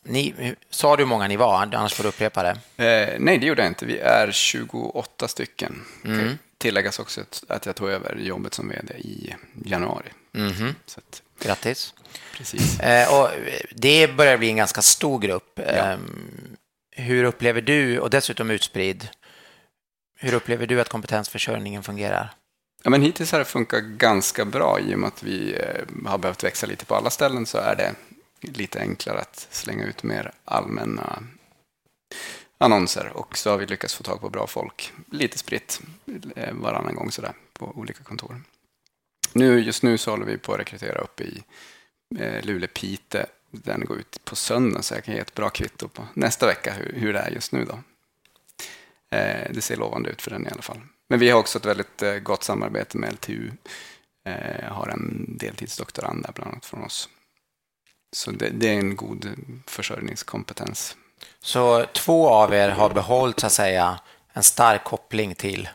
ni, 0.03 0.55
sa 0.69 0.95
du 0.95 1.03
hur 1.03 1.07
många 1.07 1.27
ni 1.27 1.37
var? 1.37 1.61
Annars 1.61 1.93
får 1.93 2.03
du 2.03 2.09
upprepa 2.09 2.43
det. 2.43 2.85
Eh, 2.85 3.15
nej, 3.19 3.37
det 3.37 3.45
gjorde 3.45 3.61
jag 3.61 3.69
inte. 3.69 3.85
Vi 3.85 3.99
är 3.99 4.31
28 4.31 5.27
stycken. 5.27 5.85
Mm. 6.05 6.37
Tilläggas 6.57 6.99
också 6.99 7.21
att 7.47 7.65
jag 7.65 7.75
tog 7.75 7.89
över 7.89 8.15
jobbet 8.15 8.53
som 8.53 8.69
vd 8.69 8.93
i 8.93 9.35
januari. 9.65 10.09
Mm. 10.33 10.75
Så 10.85 10.99
att, 10.99 11.21
Grattis. 11.39 11.93
Precis. 12.37 12.79
Eh, 12.79 13.19
och 13.19 13.29
det 13.71 14.15
börjar 14.17 14.37
bli 14.37 14.49
en 14.49 14.55
ganska 14.55 14.81
stor 14.81 15.19
grupp. 15.19 15.51
Ja. 15.55 15.63
Eh, 15.63 15.97
hur 16.91 17.23
upplever 17.23 17.61
du, 17.61 17.99
och 17.99 18.09
dessutom 18.09 18.51
utspridd, 18.51 19.09
hur 20.19 20.33
upplever 20.33 20.67
du 20.67 20.81
att 20.81 20.89
kompetensförsörjningen 20.89 21.83
fungerar? 21.83 22.33
Ja, 22.83 22.89
men 22.89 23.01
hittills 23.01 23.31
har 23.31 23.39
det 23.39 23.45
funkat 23.45 23.83
ganska 23.83 24.45
bra 24.45 24.79
i 24.79 24.95
och 24.95 24.99
med 24.99 25.07
att 25.07 25.23
vi 25.23 25.53
eh, 25.53 26.09
har 26.09 26.17
behövt 26.17 26.43
växa 26.43 26.67
lite 26.67 26.85
på 26.85 26.95
alla 26.95 27.09
ställen 27.09 27.45
så 27.45 27.57
är 27.57 27.75
det 27.75 27.93
lite 28.41 28.79
enklare 28.79 29.19
att 29.19 29.47
slänga 29.51 29.85
ut 29.85 30.03
mer 30.03 30.31
allmänna 30.45 31.23
annonser 32.57 33.11
och 33.13 33.37
så 33.37 33.49
har 33.49 33.57
vi 33.57 33.65
lyckats 33.65 33.95
få 33.95 34.03
tag 34.03 34.21
på 34.21 34.29
bra 34.29 34.47
folk 34.47 34.93
lite 35.11 35.37
spritt 35.37 35.81
eh, 36.35 36.53
varannan 36.53 36.95
gång 36.95 37.11
sådär 37.11 37.33
på 37.53 37.65
olika 37.75 38.03
kontor. 38.03 38.41
Nu, 39.33 39.59
just 39.59 39.83
nu 39.83 39.97
så 39.97 40.11
håller 40.11 40.25
vi 40.25 40.37
på 40.37 40.53
att 40.53 40.59
rekrytera 40.59 40.99
upp 40.99 41.21
i 41.21 41.43
eh, 42.19 42.45
Luleå-Pite. 42.45 43.25
Den 43.51 43.85
går 43.85 43.97
ut 43.97 44.25
på 44.25 44.35
söndag 44.35 44.81
så 44.81 44.93
jag 44.93 45.03
kan 45.03 45.13
ge 45.13 45.19
ett 45.19 45.33
bra 45.33 45.49
kvitto 45.49 45.87
på 45.87 46.07
nästa 46.13 46.47
vecka 46.47 46.73
hur, 46.73 46.93
hur 46.93 47.13
det 47.13 47.19
är 47.19 47.31
just 47.31 47.51
nu. 47.51 47.65
Då. 47.65 47.79
Eh, 49.17 49.51
det 49.53 49.61
ser 49.61 49.77
lovande 49.77 50.09
ut 50.09 50.21
för 50.21 50.31
den 50.31 50.47
i 50.47 50.49
alla 50.49 50.61
fall. 50.61 50.79
Men 51.09 51.19
vi 51.19 51.29
har 51.29 51.39
också 51.39 51.57
ett 51.57 51.65
väldigt 51.65 52.01
eh, 52.01 52.15
gott 52.15 52.43
samarbete 52.43 52.97
med 52.97 53.13
LTU. 53.13 53.51
Eh, 54.25 54.73
har 54.73 54.87
en 54.87 55.25
deltidsdoktorand 55.37 56.23
där 56.23 56.31
bland 56.35 56.51
annat 56.51 56.65
från 56.65 56.83
oss. 56.83 57.09
Så 58.15 58.31
det, 58.31 58.49
det, 58.49 58.69
är 58.69 58.73
en 58.73 58.95
god 58.95 59.35
försörjningskompetens. 59.67 60.95
Så 61.39 61.85
två 61.85 62.29
av 62.29 62.53
er 62.53 62.69
har 62.69 62.89
behållit 62.89 63.39
så 63.39 63.45
att 63.45 63.51
säga 63.51 63.99
en 64.33 64.43
stark 64.43 64.83
koppling 64.83 65.35
till 65.35 65.69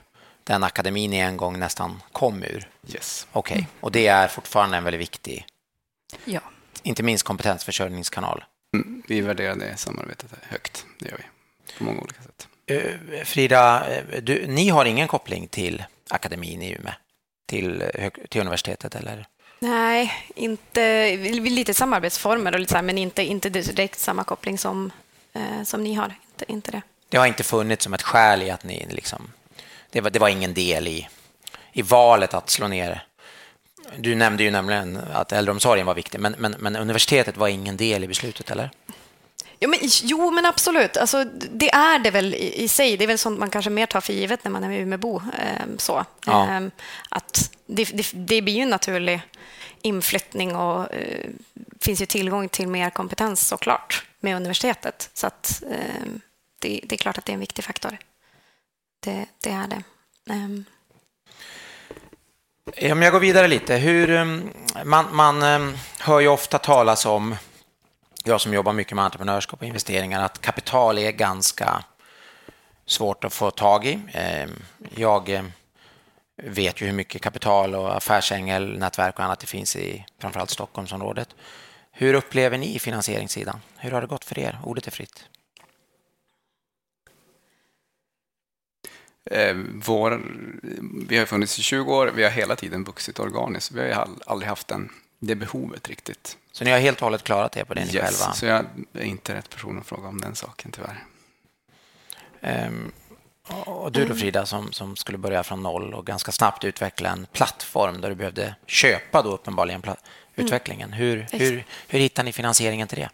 den 0.45 0.65
akademin 0.65 1.11
ni 1.11 1.19
en 1.19 1.37
gång 1.37 1.59
nästan 1.59 2.03
kom 2.13 2.43
ur? 2.43 2.69
Yes. 2.89 3.27
Okej, 3.33 3.55
okay. 3.55 3.67
och 3.81 3.93
det 3.93 4.07
är 4.07 4.29
fortfarande 4.29 4.77
en 4.77 4.85
väldigt 4.85 5.01
viktig, 5.01 5.47
ja. 6.25 6.41
inte 6.83 7.03
minst 7.03 7.25
kompetensförsörjningskanal? 7.25 8.45
Mm, 8.77 9.03
vi 9.09 9.21
värderar 9.21 9.57
det 9.57 9.77
samarbetet 9.77 10.31
högt, 10.43 10.87
det 10.99 11.09
gör 11.09 11.17
vi, 11.17 11.25
på 11.79 11.85
många 11.85 12.01
olika 12.01 12.23
sätt. 12.23 12.49
Uh, 12.71 13.25
Frida, 13.25 13.87
du, 14.23 14.47
ni 14.47 14.69
har 14.69 14.85
ingen 14.85 15.09
koppling 15.09 15.49
till 15.49 15.85
akademin 16.11 16.63
i 16.63 16.73
Umeå, 16.73 16.93
till, 17.49 17.85
till 18.29 18.41
universitetet 18.41 18.95
eller? 18.95 19.27
Nej, 19.63 20.13
inte, 20.35 21.17
lite 21.17 21.75
samarbetsformer 21.75 22.53
och 22.53 22.61
lite 22.61 22.71
så 22.71 22.77
här, 22.77 22.83
men 22.83 22.99
inte, 22.99 23.23
inte 23.23 23.49
direkt 23.51 23.99
samma 23.99 24.25
koppling 24.25 24.59
som, 24.59 24.91
eh, 25.33 25.63
som 25.65 25.83
ni 25.83 25.95
har. 25.95 26.15
Inte, 26.33 26.53
inte 26.53 26.71
det. 26.71 26.83
det 27.09 27.17
har 27.17 27.27
inte 27.27 27.43
funnits 27.43 27.85
som 27.85 27.95
ett 27.95 28.03
skäl 28.03 28.43
i 28.43 28.51
att 28.51 28.65
ni 28.65 28.87
liksom... 28.91 29.33
Det 29.91 30.01
var, 30.01 30.11
det 30.11 30.19
var 30.19 30.29
ingen 30.29 30.55
del 30.55 30.89
i, 30.89 31.09
i 31.73 31.83
valet 31.83 32.35
att 32.35 32.51
slå 32.51 32.69
ner... 32.69 33.05
Du 33.97 34.15
nämnde 34.15 34.43
ju 34.43 34.51
nämligen 34.51 35.01
att 35.13 35.33
äldreomsorgen 35.33 35.87
var 35.87 35.95
viktig, 35.95 36.21
men, 36.21 36.35
men, 36.39 36.57
men 36.59 36.77
universitetet 36.77 37.37
var 37.37 37.49
ingen 37.49 37.77
del 37.77 38.05
i 38.05 38.09
beslutet, 38.09 38.51
eller? 38.51 38.71
Jo, 39.63 39.69
men, 39.69 39.79
jo, 39.83 40.31
men 40.31 40.47
absolut. 40.47 40.97
Alltså, 40.97 41.25
det 41.53 41.71
är 41.71 41.99
det 41.99 42.11
väl 42.11 42.35
i, 42.35 42.63
i, 42.63 42.69
sig. 42.69 42.97
Det 42.97 43.05
är 43.05 43.07
väl 43.07 43.19
sånt 43.19 43.39
man 43.39 43.51
kanske 43.51 43.71
mer 43.71 43.87
tar 43.87 44.01
för 44.01 44.13
givet 44.13 44.45
när 44.45 44.51
man 44.51 44.65
är 44.65 44.81
Umeåbo. 44.81 45.17
Eh, 45.39 45.67
så. 45.79 46.05
Ja. 46.27 46.57
Eh, 46.57 46.61
att 47.09 47.51
det, 47.67 47.85
det, 47.85 48.11
det, 48.13 48.43
blir 48.43 48.55
ju 48.55 48.63
en 48.63 48.71
naturlig 48.71 49.21
inflyttning 49.83 50.57
och 50.57 50.95
eh, 50.95 51.31
finns 51.81 52.03
ju 52.03 52.07
tillgång 52.07 52.49
till 52.49 52.69
mer 52.69 52.91
kompetens 52.91 53.49
såklart 53.49 54.07
med 54.21 54.37
universitetet. 54.37 55.11
Så 55.15 55.27
att, 55.27 55.63
eh, 55.71 56.07
det, 56.59 56.81
det, 56.85 56.95
är 56.95 56.99
klart 56.99 57.19
att 57.19 57.25
det 57.25 57.33
är 57.33 57.35
en 57.35 57.41
viktig 57.41 57.65
faktor. 57.65 57.99
Det, 59.01 59.27
det 59.43 59.51
är 59.51 59.67
det. 59.67 59.83
Um. 60.33 60.65
Om 62.93 63.03
jag 63.03 63.13
går 63.13 63.21
vidare 63.21 63.49
lite. 63.49 63.77
Hur, 63.77 64.11
ehm, 64.11 64.51
man, 64.85 65.17
man 65.17 65.43
ehm, 65.43 65.77
hör 65.99 66.21
ju 66.21 66.29
ofta 66.29 66.59
talas 66.59 67.07
om, 67.07 67.37
jag 68.25 68.41
som 68.41 68.55
jobbar 68.55 68.73
mycket 68.73 68.97
med 68.97 69.05
entreprenörskap 69.05 69.61
och 69.61 69.67
investeringar, 69.67 70.23
att 70.23 70.41
kapital 70.41 70.99
är 70.99 71.11
ganska 71.13 71.85
svårt 72.87 73.25
att 73.25 73.33
få 73.33 73.51
tag 73.51 73.87
i. 73.87 73.99
Jag 74.95 75.51
vet 76.45 76.81
ju 76.81 76.87
hur 76.87 76.93
mycket 76.93 77.23
kapital 77.23 77.75
och 77.75 77.97
affärsängelnätverk 77.97 79.19
och 79.19 79.25
annat 79.25 79.41
det 79.41 79.47
finns 79.47 79.77
i 79.77 80.07
framförallt 80.19 80.51
Stockholmsområdet. 80.51 81.29
Hur 81.93 82.15
upplever 82.15 82.59
ni 82.59 82.79
finansieringssidan? 82.79 83.61
Hur 83.77 83.91
har 83.91 84.01
det 84.01 84.07
gått 84.07 84.25
för 84.25 84.39
er? 84.39 84.59
Ordet 84.65 84.87
är 84.87 84.91
fritt. 84.91 85.25
Eh, 89.25 89.57
vår, 89.73 90.23
vi 91.09 91.19
har 91.19 91.27
funnits 91.27 91.59
i 91.59 91.63
20 91.63 91.95
år, 91.95 92.07
vi 92.07 92.23
har 92.23 92.31
hela 92.31 92.57
tiden 92.57 92.85
vuxit 92.85 93.19
organiskt. 93.19 93.73
Vi 93.73 93.93
har 93.93 94.09
aldrig 94.27 94.49
haft 94.49 94.69
den, 94.69 94.89
det 95.19 95.35
behovet 95.35 95.89
riktigt. 95.89 96.39
Så 96.53 96.65
ni 96.65 96.71
har 96.71 96.79
helt 96.79 96.99
och 96.99 97.05
hållet 97.05 97.23
klarat 97.23 97.53
det 97.53 97.65
på 97.65 97.75
det 97.75 97.85
ni 97.85 97.95
yes, 97.95 98.05
själva? 98.05 98.35
så 98.35 98.47
jag 98.47 98.67
är 98.93 99.05
inte 99.05 99.35
rätt 99.35 99.51
person 99.51 99.79
att 99.79 99.87
fråga 99.87 100.09
om 100.09 100.21
den 100.21 100.35
saken 100.35 100.71
tyvärr. 100.71 101.05
Um, 102.67 102.93
och 103.53 103.93
du 103.93 104.05
då 104.05 104.15
Frida, 104.15 104.47
som, 104.47 104.73
som 104.73 104.97
skulle 104.97 105.19
börja 105.19 105.43
från 105.43 105.63
noll 105.63 105.95
och 105.95 106.07
ganska 106.07 106.33
snabbt 106.33 106.65
utveckla 106.65 107.11
en 107.11 107.27
plattform 107.33 108.01
där 108.01 108.09
du 108.09 108.15
behövde 108.15 108.55
köpa 108.67 109.23
då 109.23 109.31
uppenbarligen 109.31 109.83
utvecklingen. 110.37 110.93
Hur, 110.93 111.27
hur, 111.33 111.65
hur 111.89 111.99
hittar 111.99 112.23
ni 112.23 112.33
finansieringen 112.33 112.89
till 112.89 112.99
det? 112.99 113.09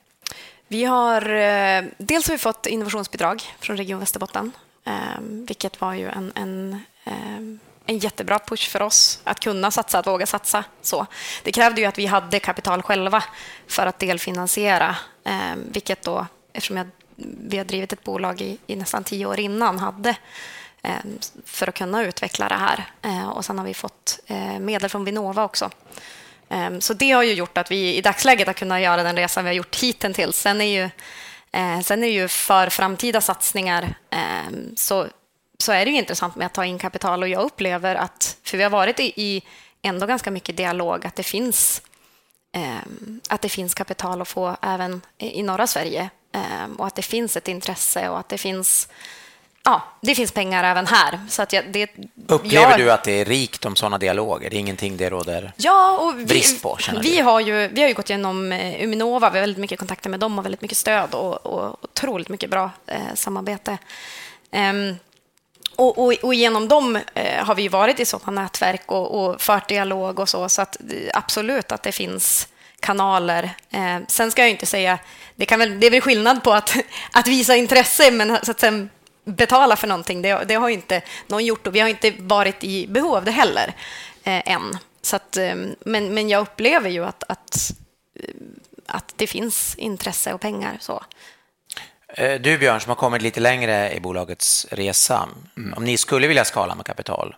Vi 0.68 0.84
har, 0.84 1.22
eh, 1.22 1.84
dels 1.98 2.28
har 2.28 2.34
vi 2.34 2.38
fått 2.38 2.66
innovationsbidrag 2.66 3.42
från 3.60 3.76
Region 3.76 4.00
Västerbotten, 4.00 4.52
eh, 4.84 4.92
vilket 5.20 5.80
var 5.80 5.94
ju 5.94 6.08
en, 6.08 6.32
en, 6.34 6.82
eh, 7.04 7.14
en 7.86 7.98
jättebra 7.98 8.38
push 8.38 8.70
för 8.70 8.82
oss 8.82 9.20
att 9.24 9.40
kunna 9.40 9.70
satsa, 9.70 9.98
att 9.98 10.06
våga 10.06 10.26
satsa. 10.26 10.64
Så. 10.82 11.06
Det 11.42 11.52
krävde 11.52 11.80
ju 11.80 11.86
att 11.86 11.98
vi 11.98 12.06
hade 12.06 12.40
kapital 12.40 12.82
själva 12.82 13.24
för 13.66 13.86
att 13.86 13.98
delfinansiera, 13.98 14.96
vilket 15.54 16.02
då, 16.02 16.26
eftersom 16.52 16.76
jag 16.76 16.86
vi 17.48 17.58
har 17.58 17.64
drivit 17.64 17.92
ett 17.92 18.04
bolag 18.04 18.40
i, 18.40 18.58
i 18.66 18.76
nästan 18.76 19.04
tio 19.04 19.26
år 19.26 19.40
innan 19.40 19.78
hade 19.78 20.16
eh, 20.82 20.92
för 21.44 21.68
att 21.68 21.74
kunna 21.74 22.04
utveckla 22.04 22.48
det 22.48 22.54
här. 22.54 22.84
Eh, 23.02 23.28
och 23.28 23.44
sen 23.44 23.58
har 23.58 23.64
vi 23.64 23.74
fått 23.74 24.20
eh, 24.26 24.58
medel 24.58 24.90
från 24.90 25.04
Vinnova 25.04 25.44
också. 25.44 25.70
Ehm, 26.48 26.80
så 26.80 26.94
det 26.94 27.10
har 27.10 27.22
ju 27.22 27.32
gjort 27.32 27.58
att 27.58 27.70
vi 27.70 27.96
i 27.96 28.00
dagsläget 28.00 28.46
har 28.46 28.54
kunnat 28.54 28.80
göra 28.80 29.02
den 29.02 29.16
resan 29.16 29.44
vi 29.44 29.50
har 29.50 29.54
gjort 29.54 29.76
hittills. 29.76 30.36
Sen 30.36 30.60
är 30.60 30.64
ju, 30.64 30.90
eh, 31.52 31.80
sen 31.80 32.04
är 32.04 32.08
ju 32.08 32.28
för 32.28 32.68
framtida 32.68 33.20
satsningar 33.20 33.94
ehm, 34.10 34.76
så, 34.76 35.06
så 35.58 35.72
är 35.72 35.84
det 35.84 35.90
ju 35.90 35.96
intressant 35.96 36.36
med 36.36 36.46
att 36.46 36.54
ta 36.54 36.64
in 36.64 36.78
kapital 36.78 37.22
och 37.22 37.28
jag 37.28 37.42
upplever 37.42 37.94
att, 37.94 38.36
för 38.44 38.56
vi 38.56 38.62
har 38.62 38.70
varit 38.70 39.00
i, 39.00 39.12
i 39.16 39.42
ändå 39.82 40.06
ganska 40.06 40.30
mycket 40.30 40.56
dialog, 40.56 41.06
att 41.06 41.16
det 41.16 41.22
finns 41.22 41.82
ehm, 42.52 43.20
att 43.28 43.42
det 43.42 43.48
finns 43.48 43.74
kapital 43.74 44.22
att 44.22 44.28
få 44.28 44.56
även 44.62 45.00
i 45.18 45.42
norra 45.42 45.66
Sverige 45.66 46.10
och 46.76 46.86
att 46.86 46.94
det 46.94 47.02
finns 47.02 47.36
ett 47.36 47.48
intresse 47.48 48.08
och 48.08 48.18
att 48.18 48.28
det 48.28 48.38
finns 48.38 48.88
Ja, 49.62 49.82
det 50.00 50.14
finns 50.14 50.32
pengar 50.32 50.64
även 50.64 50.86
här. 50.86 51.20
Så 51.28 51.42
att 51.42 51.52
jag, 51.52 51.72
det, 51.72 51.90
Upplever 52.26 52.70
jag, 52.70 52.78
du 52.78 52.92
att 52.92 53.04
det 53.04 53.20
är 53.20 53.24
rikt 53.24 53.64
om 53.64 53.76
sådana 53.76 53.98
dialoger? 53.98 54.50
Det 54.50 54.56
är 54.56 54.60
ingenting 54.60 54.96
det 54.96 55.10
råder 55.10 55.52
ja, 55.56 55.98
och 55.98 56.18
vi, 56.18 56.24
brist 56.24 56.62
på? 56.62 56.78
Vi 57.02 57.20
har, 57.20 57.40
ju, 57.40 57.68
vi 57.68 57.80
har 57.80 57.88
ju 57.88 57.94
gått 57.94 58.10
igenom 58.10 58.52
eh, 58.52 58.84
Uminova, 58.84 59.30
vi 59.30 59.38
har 59.38 59.40
väldigt 59.40 59.58
mycket 59.58 59.78
kontakter 59.78 60.10
med 60.10 60.20
dem 60.20 60.38
och 60.38 60.44
väldigt 60.44 60.60
mycket 60.60 60.78
stöd 60.78 61.14
och, 61.14 61.46
och 61.46 61.84
otroligt 61.84 62.28
mycket 62.28 62.50
bra 62.50 62.70
eh, 62.86 63.14
samarbete. 63.14 63.78
Um, 64.52 64.96
och, 65.76 65.98
och, 65.98 66.12
och, 66.22 66.34
genom 66.34 66.68
dem 66.68 66.98
eh, 67.14 67.44
har 67.44 67.54
vi 67.54 67.68
varit 67.68 68.00
i 68.00 68.04
sådana 68.04 68.42
nätverk 68.42 68.82
och, 68.86 69.24
och 69.24 69.40
fört 69.40 69.68
dialog 69.68 70.18
och 70.18 70.28
så, 70.28 70.48
så 70.48 70.62
att 70.62 70.76
eh, 70.80 71.10
absolut 71.14 71.72
att 71.72 71.82
det 71.82 71.92
finns 71.92 72.48
kanaler. 72.80 73.50
Eh, 73.70 73.98
sen 74.08 74.30
ska 74.30 74.42
jag 74.42 74.50
inte 74.50 74.66
säga, 74.66 74.98
det, 75.36 75.46
kan 75.46 75.58
väl, 75.58 75.80
det 75.80 75.86
är 75.86 75.90
väl 75.90 76.00
skillnad 76.00 76.44
på 76.44 76.52
att, 76.52 76.76
att 77.12 77.28
visa 77.28 77.56
intresse, 77.56 78.10
men 78.10 78.38
så 78.42 78.50
att 78.50 78.60
sen 78.60 78.90
betala 79.24 79.76
för 79.76 79.86
någonting, 79.86 80.22
det, 80.22 80.44
det 80.44 80.54
har 80.54 80.68
inte 80.68 81.02
någon 81.26 81.44
gjort 81.44 81.66
och 81.66 81.74
vi 81.74 81.80
har 81.80 81.88
inte 81.88 82.10
varit 82.18 82.64
i 82.64 82.86
behov 82.86 83.14
av 83.14 83.24
det 83.24 83.30
heller 83.30 83.74
eh, 84.24 84.52
än. 84.52 84.78
Så 85.02 85.16
att, 85.16 85.36
eh, 85.36 85.54
men, 85.80 86.14
men 86.14 86.28
jag 86.28 86.40
upplever 86.40 86.90
ju 86.90 87.04
att, 87.04 87.24
att, 87.28 87.70
eh, 88.20 88.34
att 88.86 89.14
det 89.16 89.26
finns 89.26 89.74
intresse 89.74 90.32
och 90.32 90.40
pengar. 90.40 90.76
Så. 90.80 91.04
Eh, 92.08 92.40
du 92.40 92.58
Björn, 92.58 92.80
som 92.80 92.88
har 92.88 92.96
kommit 92.96 93.22
lite 93.22 93.40
längre 93.40 93.94
i 93.94 94.00
bolagets 94.00 94.66
resa. 94.70 95.28
Mm. 95.56 95.74
Om 95.74 95.84
ni 95.84 95.96
skulle 95.96 96.26
vilja 96.26 96.44
skala 96.44 96.74
med 96.74 96.86
kapital, 96.86 97.36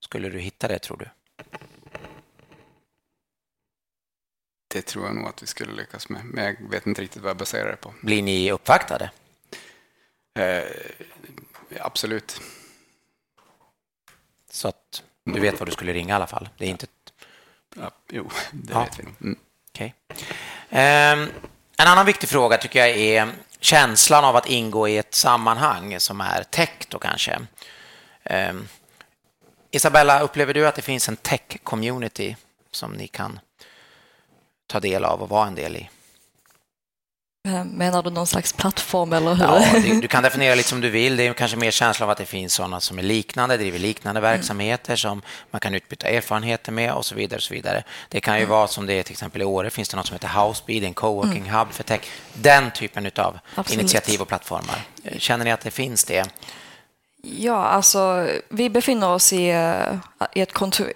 skulle 0.00 0.28
du 0.28 0.38
hitta 0.38 0.68
det 0.68 0.78
tror 0.78 0.96
du? 0.96 1.08
Det 4.68 4.82
tror 4.82 5.06
jag 5.06 5.14
nog 5.14 5.28
att 5.28 5.42
vi 5.42 5.46
skulle 5.46 5.72
lyckas 5.72 6.08
med, 6.08 6.24
men 6.24 6.44
jag 6.44 6.70
vet 6.70 6.86
inte 6.86 7.02
riktigt 7.02 7.22
vad 7.22 7.30
jag 7.30 7.36
baserar 7.36 7.70
det 7.70 7.76
på. 7.76 7.94
Blir 8.02 8.22
ni 8.22 8.52
uppvaktade? 8.52 9.10
Eh, 10.34 10.62
absolut. 11.80 12.40
Så 14.50 14.68
att 14.68 15.02
du 15.24 15.40
vet 15.40 15.60
vad 15.60 15.68
du 15.68 15.72
skulle 15.72 15.92
ringa 15.92 16.14
i 16.14 16.16
alla 16.16 16.26
fall? 16.26 16.48
Det 16.58 16.64
är 16.64 16.68
inte... 16.68 16.86
Ja, 17.76 17.90
jo, 18.08 18.30
det 18.52 18.72
ja. 18.72 18.84
vet 18.84 18.98
vi. 18.98 19.02
Mm. 19.02 19.38
Okay. 19.70 19.92
Eh, 20.70 21.28
en 21.78 21.86
annan 21.86 22.06
viktig 22.06 22.28
fråga 22.28 22.56
tycker 22.56 22.78
jag 22.78 22.88
är 22.88 23.32
känslan 23.60 24.24
av 24.24 24.36
att 24.36 24.46
ingå 24.46 24.88
i 24.88 24.98
ett 24.98 25.14
sammanhang 25.14 26.00
som 26.00 26.20
är 26.20 26.42
tech 26.42 26.86
då 26.88 26.98
kanske. 26.98 27.40
Eh, 28.22 28.54
Isabella, 29.70 30.20
upplever 30.20 30.54
du 30.54 30.66
att 30.66 30.74
det 30.74 30.82
finns 30.82 31.08
en 31.08 31.16
tech-community 31.16 32.36
som 32.70 32.92
ni 32.92 33.08
kan 33.08 33.40
ta 34.68 34.80
del 34.80 35.04
av 35.04 35.22
och 35.22 35.28
vara 35.28 35.46
en 35.46 35.54
del 35.54 35.76
i? 35.76 35.88
Eh, 37.48 37.64
menar 37.64 38.02
du 38.02 38.10
någon 38.10 38.26
slags 38.26 38.52
plattform 38.52 39.12
eller 39.12 39.34
hur? 39.34 39.44
Ja, 39.44 40.00
du 40.00 40.08
kan 40.08 40.22
definiera 40.22 40.54
lite 40.54 40.68
som 40.68 40.80
du 40.80 40.90
vill. 40.90 41.16
Det 41.16 41.26
är 41.26 41.32
kanske 41.32 41.56
mer 41.56 41.70
känsla 41.70 42.06
av 42.06 42.10
att 42.10 42.18
det 42.18 42.26
finns 42.26 42.54
sådana 42.54 42.80
som 42.80 42.98
är 42.98 43.02
liknande, 43.02 43.56
driver 43.56 43.78
liknande 43.78 44.18
mm. 44.18 44.30
verksamheter 44.32 44.96
som 44.96 45.22
man 45.50 45.60
kan 45.60 45.74
utbyta 45.74 46.08
erfarenheter 46.08 46.72
med 46.72 46.92
och 46.92 47.04
så 47.04 47.14
vidare. 47.14 47.36
Och 47.36 47.42
så 47.42 47.54
vidare. 47.54 47.84
Det 48.08 48.20
kan 48.20 48.34
ju 48.34 48.42
mm. 48.42 48.50
vara 48.50 48.66
som 48.66 48.86
det 48.86 48.92
är 48.92 49.02
till 49.02 49.12
exempel 49.12 49.42
i 49.42 49.44
Åre 49.44 49.70
finns 49.70 49.88
det 49.88 49.96
något 49.96 50.06
som 50.06 50.14
heter 50.14 50.28
Housebeat, 50.28 50.84
en 50.84 50.94
coworking 50.94 51.48
mm. 51.48 51.54
hub 51.54 51.72
för 51.72 51.82
tech. 51.82 52.00
Den 52.34 52.70
typen 52.70 53.10
av 53.16 53.38
initiativ 53.70 54.20
och 54.20 54.28
plattformar. 54.28 54.82
Känner 55.18 55.44
ni 55.44 55.52
att 55.52 55.60
det 55.60 55.70
finns 55.70 56.04
det? 56.04 56.28
Ja, 57.22 57.64
alltså 57.64 58.28
vi 58.48 58.70
befinner 58.70 59.08
oss 59.08 59.32
i, 59.32 59.48
eh, 59.48 60.28
i 60.34 60.40
ett 60.40 60.52
kontor, 60.52 60.92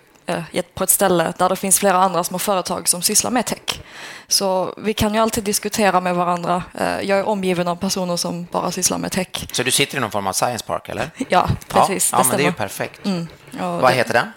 på 0.75 0.85
ett 0.85 0.91
ställe 0.91 1.33
där 1.38 1.49
det 1.49 1.57
finns 1.57 1.79
flera 1.79 1.97
andra 1.97 2.25
små 2.25 2.38
företag 2.38 2.88
som 2.88 3.02
sysslar 3.02 3.31
med 3.31 3.47
tech. 3.47 3.81
Så 4.29 4.75
vi 4.76 4.95
kan 4.95 5.14
ju 5.14 5.21
alltid 5.21 5.45
diskutera 5.45 6.00
med 6.00 6.14
varandra. 6.14 6.62
Eh, 6.79 7.00
jag 7.00 7.19
är 7.19 7.29
omgiven 7.29 7.69
av 7.69 7.76
personer 7.76 8.17
som 8.17 8.45
bara 8.45 8.71
sysslar 8.71 8.99
med 8.99 9.12
tech. 9.12 9.47
Så 9.52 9.62
du 9.62 9.71
sitter 9.71 9.97
i 9.97 10.00
någon 10.00 10.11
form 10.11 10.26
av 10.26 10.33
science 10.33 10.64
park, 10.64 10.88
eller? 10.88 11.11
Ja, 11.29 11.49
precis. 11.69 12.12
Ja, 12.12 12.19
ja 12.19 12.25
men 12.29 12.37
det 12.37 12.43
är 12.43 12.47
ju 12.47 12.52
perfekt. 12.52 13.07
Mm. 13.07 13.29
Vad 13.50 13.83
det... 13.83 13.93
heter 13.93 14.12
den? 14.12 14.33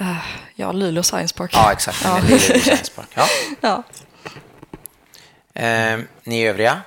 Uh, 0.00 0.16
ja, 0.54 0.72
Luleå 0.72 1.02
Science 1.02 1.34
Park. 1.34 1.50
Ja, 1.54 1.72
exakt. 1.72 2.04
Ja. 2.04 2.20
Luleå 2.22 2.38
Science 2.38 2.92
Park. 2.94 3.08
Ja. 3.14 3.26
ja. 3.60 3.82
Eh, 5.62 5.98
ni 6.24 6.46
övriga? 6.46 6.82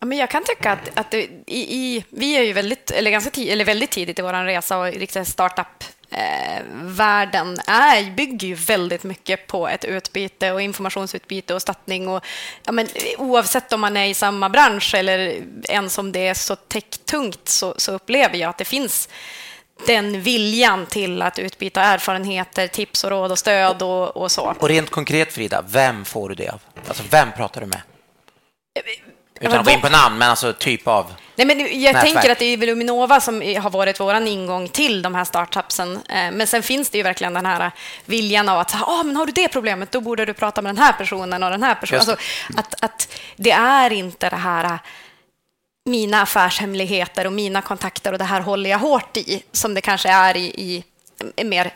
Ja, 0.00 0.06
men 0.06 0.18
jag 0.18 0.30
kan 0.30 0.44
tycka 0.44 0.72
att, 0.72 0.90
att 0.94 1.10
det, 1.10 1.18
i, 1.46 1.76
i, 1.76 2.04
vi 2.10 2.36
är 2.36 2.42
ju 2.42 2.52
väldigt, 2.52 2.90
eller 2.90 3.10
ganska 3.10 3.30
tid, 3.30 3.48
eller 3.48 3.64
väldigt 3.64 3.90
tidigt 3.90 4.18
i 4.18 4.22
vår 4.22 4.44
resa 4.44 4.78
och 4.78 4.86
riktigt 4.86 5.28
startup 5.28 5.84
eh, 6.16 6.62
världen 6.72 7.58
är, 7.66 8.10
bygger 8.10 8.48
ju 8.48 8.54
väldigt 8.54 9.04
mycket 9.04 9.46
på 9.46 9.68
ett 9.68 9.84
utbyte 9.84 10.52
och 10.52 10.62
informationsutbyte 10.62 11.54
och 11.54 11.62
stöttning. 11.62 12.08
Och, 12.08 12.24
ja, 12.64 12.72
men, 12.72 12.88
oavsett 13.18 13.72
om 13.72 13.80
man 13.80 13.96
är 13.96 14.06
i 14.06 14.14
samma 14.14 14.48
bransch 14.48 14.94
eller 14.94 15.42
ens 15.68 15.98
om 15.98 16.12
det 16.12 16.26
är 16.26 16.34
så 16.34 16.56
techtungt 16.56 17.48
så, 17.48 17.74
så 17.76 17.92
upplever 17.92 18.36
jag 18.36 18.50
att 18.50 18.58
det 18.58 18.64
finns 18.64 19.08
den 19.86 20.20
viljan 20.20 20.86
till 20.86 21.22
att 21.22 21.38
utbyta 21.38 21.82
erfarenheter, 21.82 22.68
tips 22.68 23.04
och 23.04 23.10
råd 23.10 23.30
och 23.30 23.38
stöd 23.38 23.82
och, 23.82 24.16
och 24.16 24.30
så. 24.30 24.54
Och 24.58 24.68
rent 24.68 24.90
konkret 24.90 25.32
Frida, 25.32 25.64
vem 25.68 26.04
får 26.04 26.28
du 26.28 26.34
det 26.34 26.48
av? 26.48 26.60
Alltså 26.88 27.02
vem 27.10 27.32
pratar 27.36 27.60
du 27.60 27.66
med? 27.66 27.80
Eh, 28.74 28.82
utan 29.40 29.60
att 29.60 29.66
gå 29.66 29.72
in 29.72 29.80
på 29.80 29.88
namn, 29.88 30.18
men 30.18 30.30
alltså 30.30 30.52
typ 30.52 30.88
av 30.88 31.12
Nej, 31.36 31.46
men 31.46 31.58
jag 31.58 31.94
nätverk. 31.94 32.12
tänker 32.12 32.32
att 32.32 32.38
det 32.38 32.44
är 32.44 32.56
Luminova 32.56 33.20
som 33.20 33.40
har 33.40 33.70
varit 33.70 34.00
vår 34.00 34.26
ingång 34.26 34.68
till 34.68 35.02
de 35.02 35.14
här 35.14 35.24
startupsen. 35.24 35.96
Eh, 36.08 36.30
men 36.32 36.46
sen 36.46 36.62
finns 36.62 36.90
det 36.90 36.98
ju 36.98 37.04
verkligen 37.04 37.34
den 37.34 37.46
här 37.46 37.70
viljan 38.04 38.48
av 38.48 38.58
att 38.58 38.74
ah, 38.82 39.02
men 39.02 39.16
har 39.16 39.26
du 39.26 39.32
det 39.32 39.48
problemet, 39.48 39.92
då 39.92 40.00
borde 40.00 40.24
du 40.24 40.34
prata 40.34 40.62
med 40.62 40.74
den 40.74 40.82
här 40.82 40.92
personen 40.92 41.42
och 41.42 41.50
den 41.50 41.62
här 41.62 41.74
personen. 41.74 42.00
Alltså, 42.00 42.16
att, 42.56 42.84
att 42.84 43.08
det 43.36 43.50
är 43.50 43.92
inte 43.92 44.30
det 44.30 44.36
här 44.36 44.78
mina 45.84 46.22
affärshemligheter 46.22 47.26
och 47.26 47.32
mina 47.32 47.62
kontakter 47.62 48.12
och 48.12 48.18
det 48.18 48.24
här 48.24 48.40
håller 48.40 48.70
jag 48.70 48.78
hårt 48.78 49.16
i, 49.16 49.42
som 49.52 49.74
det 49.74 49.80
kanske 49.80 50.08
är 50.08 50.36
i, 50.36 50.84
i 51.36 51.44
mer 51.44 51.72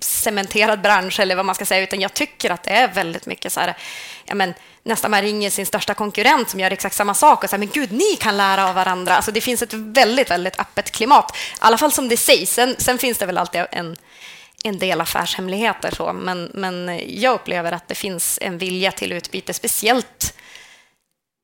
cementerad 0.00 0.80
bransch 0.80 1.20
eller 1.20 1.36
vad 1.36 1.44
man 1.44 1.54
ska 1.54 1.64
säga, 1.64 1.82
utan 1.82 2.00
jag 2.00 2.14
tycker 2.14 2.50
att 2.50 2.62
det 2.62 2.70
är 2.70 2.88
väldigt 2.88 3.26
mycket 3.26 3.52
så 3.52 3.60
här, 3.60 3.76
ja 4.24 4.34
men 4.34 4.54
nästan 4.82 5.10
man 5.10 5.22
ringer 5.22 5.50
sin 5.50 5.66
största 5.66 5.94
konkurrent 5.94 6.50
som 6.50 6.60
gör 6.60 6.70
exakt 6.70 6.94
samma 6.94 7.14
sak 7.14 7.44
och 7.44 7.50
säger 7.50 7.58
men 7.58 7.68
gud, 7.68 7.92
ni 7.92 8.16
kan 8.20 8.36
lära 8.36 8.68
av 8.68 8.74
varandra. 8.74 9.16
Alltså 9.16 9.32
det 9.32 9.40
finns 9.40 9.62
ett 9.62 9.72
väldigt, 9.72 10.30
väldigt 10.30 10.60
öppet 10.60 10.90
klimat, 10.90 11.36
i 11.36 11.56
alla 11.58 11.78
fall 11.78 11.92
som 11.92 12.08
det 12.08 12.16
sägs. 12.16 12.52
Sen, 12.52 12.74
sen 12.78 12.98
finns 12.98 13.18
det 13.18 13.26
väl 13.26 13.38
alltid 13.38 13.62
en, 13.70 13.96
en 14.64 14.78
del 14.78 15.00
affärshemligheter, 15.00 15.94
så. 15.96 16.12
Men, 16.12 16.50
men 16.54 17.00
jag 17.06 17.34
upplever 17.34 17.72
att 17.72 17.88
det 17.88 17.94
finns 17.94 18.38
en 18.42 18.58
vilja 18.58 18.92
till 18.92 19.12
utbyte, 19.12 19.54
speciellt 19.54 20.34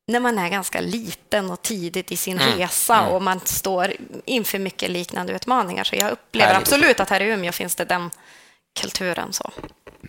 när 0.07 0.21
man 0.21 0.39
är 0.39 0.49
ganska 0.49 0.81
liten 0.81 1.51
och 1.51 1.63
tidigt 1.63 2.13
i 2.13 2.17
sin 2.17 2.41
mm. 2.41 2.59
resa 2.59 2.97
mm. 2.97 3.13
och 3.13 3.23
man 3.23 3.41
står 3.45 3.93
inför 4.25 4.59
mycket 4.59 4.91
liknande 4.91 5.33
utmaningar. 5.33 5.85
Så 5.85 5.97
jag 5.97 6.11
upplever 6.11 6.53
Härligt. 6.53 6.69
absolut 6.69 7.01
att 7.01 7.11
här 7.11 7.21
i 7.21 7.25
Umeå 7.25 7.53
finns 7.53 7.75
det 7.75 7.85
den 7.85 8.11
kulturen. 8.75 9.33
Så. 9.33 9.51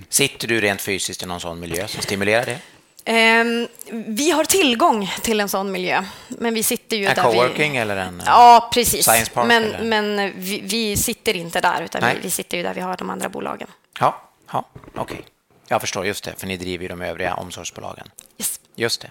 Sitter 0.10 0.48
du 0.48 0.62
rent 0.62 0.82
fysiskt 0.82 1.24
i 1.24 1.26
någon 1.26 1.42
sån 1.42 1.60
miljö 1.60 1.88
som 1.88 2.02
stimulerar 2.02 2.46
det? 2.46 2.60
Um, 3.08 3.68
vi 4.16 4.32
har 4.32 4.44
tillgång 4.46 5.12
till 5.22 5.40
en 5.40 5.50
sån 5.50 5.72
miljö, 5.72 6.04
men 6.28 6.54
vi 6.54 6.64
sitter 6.64 6.98
ju 6.98 7.06
en 7.06 7.16
där 7.16 7.24
coworking 7.24 7.72
vi... 7.72 7.78
eller 7.78 7.98
en 7.98 8.24
ja, 8.26 8.70
precis. 8.74 9.06
science 9.06 9.32
park? 9.32 9.48
Men, 9.48 9.90
men 9.90 10.34
vi, 10.36 10.62
vi, 10.64 10.98
sitter 10.98 11.36
inte 11.36 11.62
där, 11.62 11.82
utan 11.82 12.04
vi, 12.10 12.20
vi, 12.22 12.30
sitter 12.30 12.58
ju 12.58 12.64
där 12.64 12.74
vi 12.74 12.82
har 12.82 12.98
de 12.98 13.10
andra 13.10 13.30
bolagen. 13.30 13.68
Ja, 14.00 14.22
ja 14.52 14.66
okej. 14.96 15.02
Okay. 15.02 15.22
Jag 15.68 15.82
förstår, 15.82 16.06
just 16.06 16.24
det, 16.24 16.34
för 16.38 16.48
ni 16.48 16.58
driver 16.58 16.82
ju 16.82 16.88
de 16.88 17.02
övriga 17.02 17.34
omsorgsbolagen. 17.34 18.08
Yes. 18.38 18.60
Just 18.76 19.06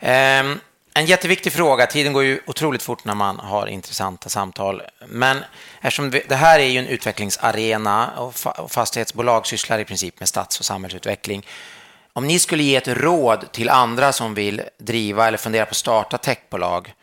det. 0.00 0.40
Um, 0.40 0.60
en 0.94 1.06
jätteviktig 1.06 1.52
fråga. 1.52 1.86
Tiden 1.86 2.12
går 2.12 2.24
ju 2.24 2.40
otroligt 2.46 2.82
fort 2.82 3.04
när 3.04 3.14
man 3.14 3.38
har 3.38 3.66
intressanta 3.66 4.28
samtal. 4.28 4.82
Men 5.08 5.38
eftersom 5.80 6.10
det 6.10 6.34
här 6.34 6.58
är 6.60 6.66
ju 6.66 6.78
en 6.78 6.86
utvecklingsarena 6.86 8.10
och 8.16 8.34
fastighetsbolag 8.72 9.46
sysslar 9.46 9.78
i 9.78 9.84
princip 9.84 10.20
med 10.20 10.28
stads 10.28 10.58
och 10.58 10.64
samhällsutveckling 10.64 11.46
om 12.12 12.26
ni 12.26 12.38
skulle 12.38 12.62
ge 12.62 12.76
ett 12.76 12.88
råd 12.88 13.52
till 13.52 13.68
andra 13.68 14.12
som 14.12 14.34
vill 14.34 14.62
driva 14.78 15.28
eller 15.28 15.38
fundera 15.38 15.64
på 15.64 15.70
att 15.70 15.76
starta 15.76 16.18
techbolag 16.18 16.94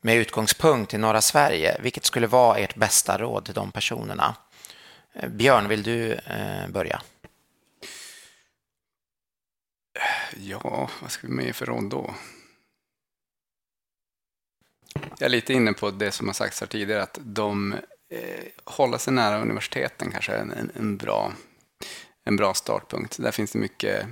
med 0.00 0.16
utgångspunkt 0.16 0.94
i 0.94 0.98
norra 0.98 1.20
Sverige, 1.20 1.80
vilket 1.80 2.04
skulle 2.04 2.26
vara 2.26 2.58
ert 2.58 2.74
bästa 2.74 3.18
råd 3.18 3.44
till 3.44 3.54
de 3.54 3.72
personerna? 3.72 4.34
Eh, 5.12 5.28
Björn, 5.28 5.68
vill 5.68 5.82
du 5.82 6.12
eh, 6.12 6.68
börja? 6.68 7.02
Ja, 10.36 10.90
vad 11.02 11.10
ska 11.10 11.26
vi 11.26 11.32
med 11.32 11.56
för 11.56 11.66
råd 11.66 11.90
då? 11.90 12.14
Jag 15.20 15.26
är 15.26 15.30
lite 15.30 15.52
inne 15.52 15.72
på 15.72 15.90
det 15.90 16.12
som 16.12 16.26
har 16.26 16.34
sagts 16.34 16.60
här 16.60 16.66
tidigare, 16.66 17.02
att 17.02 17.18
de 17.22 17.72
eh, 18.12 18.44
håller 18.64 18.98
sig 18.98 19.12
nära 19.12 19.40
universiteten 19.40 20.10
kanske 20.10 20.32
är 20.32 20.38
en, 20.38 20.70
en, 20.74 20.96
bra, 20.96 21.32
en 22.24 22.36
bra 22.36 22.54
startpunkt. 22.54 23.18
Där 23.18 23.30
finns 23.30 23.52
det 23.52 23.58
mycket 23.58 24.06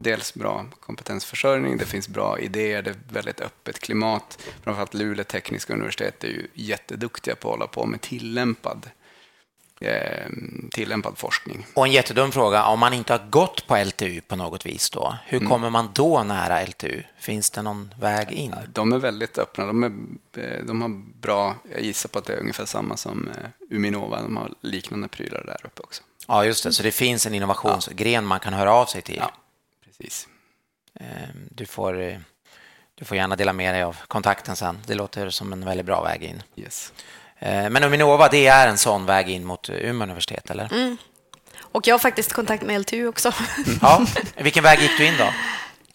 dels 0.00 0.34
bra 0.34 0.66
kompetensförsörjning, 0.80 1.76
det 1.76 1.84
finns 1.84 2.08
bra 2.08 2.38
idéer, 2.38 2.82
det 2.82 2.90
är 2.90 2.96
väldigt 3.12 3.40
öppet 3.40 3.78
klimat. 3.78 4.38
Framförallt 4.62 4.94
Luleå 4.94 5.24
tekniska 5.24 5.72
universitet 5.72 6.24
är 6.24 6.28
ju 6.28 6.46
jätteduktiga 6.54 7.36
på 7.36 7.48
att 7.48 7.52
hålla 7.52 7.66
på 7.66 7.86
med 7.86 8.00
tillämpad, 8.00 8.84
eh, 8.84 8.90
tillämpad 10.70 11.18
forskning. 11.18 11.66
Och 11.74 11.86
en 11.86 11.92
jättedum 11.92 12.32
fråga, 12.32 12.64
om 12.64 12.80
man 12.80 12.92
inte 12.92 13.12
har 13.12 13.26
gått 13.30 13.66
på 13.66 13.76
LTU 13.76 14.20
på 14.20 14.36
något 14.36 14.66
vis 14.66 14.90
då, 14.90 15.18
hur 15.26 15.38
mm. 15.38 15.50
kommer 15.50 15.70
man 15.70 15.90
då 15.94 16.22
nära 16.22 16.62
LTU? 16.62 17.02
Finns 17.18 17.50
det 17.50 17.62
någon 17.62 17.94
väg 18.00 18.32
in? 18.32 18.54
De 18.72 18.92
är 18.92 18.98
väldigt 18.98 19.38
öppna, 19.38 19.66
de, 19.66 19.82
är, 19.82 19.92
eh, 20.42 20.64
de 20.64 20.82
har 20.82 20.88
bra, 21.20 21.56
jag 21.70 21.80
gissar 21.80 22.08
på 22.08 22.18
att 22.18 22.24
det 22.24 22.32
är 22.32 22.40
ungefär 22.40 22.64
samma 22.66 22.96
som 22.96 23.28
eh, 23.28 23.76
Uminova, 23.76 24.22
de 24.22 24.36
har 24.36 24.54
liknande 24.60 25.08
prylar 25.08 25.44
där 25.46 25.60
uppe 25.64 25.82
också. 25.82 26.02
Ja, 26.28 26.44
just 26.44 26.64
det, 26.64 26.72
så 26.72 26.82
det 26.82 26.92
finns 26.92 27.26
en 27.26 27.34
innovationsgren 27.34 28.12
ja. 28.12 28.20
man 28.20 28.40
kan 28.40 28.52
höra 28.52 28.72
av 28.72 28.86
sig 28.86 29.02
till. 29.02 29.16
Ja. 29.16 29.32
Precis. 29.84 30.28
Ehm, 31.00 31.48
du 31.50 31.66
får, 31.66 32.00
eh, 32.00 32.18
du 32.94 33.04
får 33.04 33.16
gärna 33.16 33.36
dela 33.36 33.52
med 33.52 33.74
dig 33.74 33.82
av 33.82 33.96
kontakten 34.08 34.56
sen. 34.56 34.78
Det 34.86 34.94
låter 34.94 35.30
som 35.30 35.52
en 35.52 35.64
väldigt 35.64 35.86
bra 35.86 36.02
väg 36.02 36.22
in. 36.22 36.42
Yes. 36.56 36.92
Eh, 37.38 37.70
men 37.70 37.84
Uminova, 37.84 38.28
det 38.28 38.46
är 38.46 38.68
en 38.68 38.78
sån 38.78 39.06
väg 39.06 39.28
in 39.30 39.44
mot 39.44 39.70
Umeå 39.70 40.02
universitet, 40.02 40.50
eller? 40.50 40.72
Mm. 40.72 40.96
Och 41.60 41.86
jag 41.86 41.94
har 41.94 41.98
faktiskt 41.98 42.32
kontakt 42.32 42.62
med 42.62 42.80
LTU 42.80 43.06
också. 43.08 43.32
Ja, 43.82 44.06
vilken 44.36 44.62
väg 44.62 44.80
gick 44.80 44.98
du 44.98 45.06
in 45.06 45.14
då? 45.18 45.24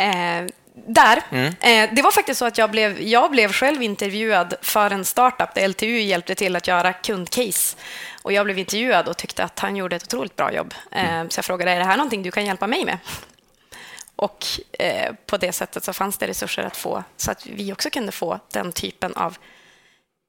Eh, 0.03 0.45
där. 0.87 1.21
Mm. 1.31 1.45
Eh, 1.59 1.95
det 1.95 2.01
var 2.01 2.11
faktiskt 2.11 2.39
så 2.39 2.45
att 2.45 2.57
jag 2.57 2.71
blev, 2.71 3.01
jag 3.01 3.31
blev 3.31 3.51
själv 3.51 3.81
intervjuad 3.83 4.53
för 4.61 4.91
en 4.91 5.05
startup 5.05 5.53
där 5.55 5.67
LTU 5.67 5.99
hjälpte 5.99 6.35
till 6.35 6.55
att 6.55 6.67
göra 6.67 6.93
kundcase. 6.93 7.77
Och 8.21 8.33
jag 8.33 8.45
blev 8.45 8.59
intervjuad 8.59 9.07
och 9.07 9.17
tyckte 9.17 9.43
att 9.43 9.59
han 9.59 9.75
gjorde 9.75 9.95
ett 9.95 10.03
otroligt 10.03 10.35
bra 10.35 10.53
jobb. 10.53 10.73
Eh, 10.91 11.13
Mm. 11.13 11.29
så 11.29 11.37
jag 11.37 11.45
frågade, 11.45 11.71
är 11.71 11.79
det 11.79 11.85
här 11.85 11.97
någonting 11.97 12.23
du 12.23 12.31
kan 12.31 12.45
hjälpa 12.45 12.67
mig 12.67 12.85
med? 12.85 12.97
Och 14.15 14.45
eh, 14.79 15.13
på 15.25 15.37
det 15.37 15.51
sättet 15.51 15.83
så 15.83 15.93
fanns 15.93 16.17
det 16.17 16.27
resurser 16.27 16.63
att 16.63 16.77
få 16.77 17.03
så 17.17 17.31
att 17.31 17.45
vi 17.45 17.73
också 17.73 17.89
kunde 17.89 18.11
få 18.11 18.39
den 18.51 18.71
typen 18.71 19.13
av 19.13 19.37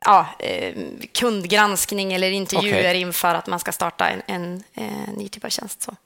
ja, 0.05 0.27
eh, 0.39 0.75
kundgranskning 1.15 2.13
eller 2.13 2.31
intervjuer 2.31 2.91
Okej. 2.91 3.01
inför 3.01 3.35
att 3.35 3.47
man 3.47 3.59
ska 3.59 3.73
starta 3.73 4.09
en, 4.09 4.23
en, 4.27 4.63
eh, 4.75 5.15
ny 5.17 5.29
typ 5.29 5.45
av 5.45 5.49
tjänst. 5.49 5.83
Så. 5.83 5.97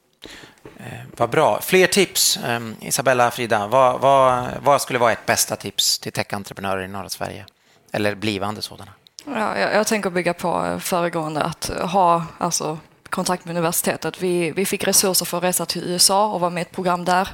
Eh, 0.76 1.00
vad 1.16 1.30
bra. 1.30 1.60
Fler 1.60 1.86
tips, 1.86 2.36
eh, 2.36 2.60
Isabella, 2.80 3.30
Frida. 3.30 3.66
Vad, 3.66 4.00
vad, 4.00 4.48
vad 4.62 4.82
skulle 4.82 4.98
vara 4.98 5.12
ert 5.12 5.26
bästa 5.26 5.56
tips 5.56 5.98
till 5.98 6.12
techentreprenörer 6.12 6.84
i 6.84 6.88
norra 6.88 7.08
Sverige? 7.08 7.46
Eller 7.92 8.14
blivande 8.14 8.62
sådana? 8.62 8.92
Ja, 9.24 9.58
jag, 9.58 9.74
jag 9.74 9.86
tänker 9.86 10.10
bygga 10.10 10.34
på 10.34 10.80
föregående, 10.80 11.42
att 11.42 11.70
ha 11.80 12.24
alltså, 12.38 12.78
kontakt 13.10 13.44
med 13.44 13.52
universitetet. 13.52 14.22
Vi, 14.22 14.50
vi 14.50 14.66
fick 14.66 14.86
resurser 14.86 15.26
för 15.26 15.38
att 15.38 15.44
resa 15.44 15.66
till 15.66 15.82
USA 15.84 16.26
och 16.26 16.40
vara 16.40 16.50
med 16.50 16.60
i 16.60 16.62
ett 16.62 16.72
program 16.72 17.04
där. 17.04 17.28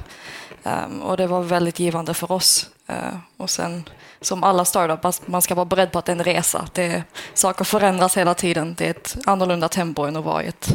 Ehm, 0.63 1.01
och 1.01 1.17
det 1.17 1.27
var 1.27 1.41
väldigt 1.41 1.79
givande 1.79 2.13
för 2.13 2.31
oss. 2.31 2.69
Eh, 2.87 3.15
och 3.37 3.49
sen, 3.49 3.89
som 4.21 4.43
alla 4.43 4.65
startups, 4.65 5.21
man 5.25 5.41
ska 5.41 5.55
vara 5.55 5.65
beredd 5.65 5.91
på 5.91 5.99
att 5.99 6.05
det 6.05 6.11
är 6.11 6.15
en 6.15 6.23
resa. 6.23 6.67
Det, 6.73 7.03
saker 7.33 7.65
förändras 7.65 8.17
hela 8.17 8.33
tiden. 8.33 8.75
Det 8.77 8.85
är 8.85 8.91
ett 8.91 9.17
annorlunda 9.25 9.69
tempo 9.69 10.03
än 10.03 10.15
att 10.15 10.25
vara 10.25 10.43
i 10.43 10.47
ett 10.47 10.69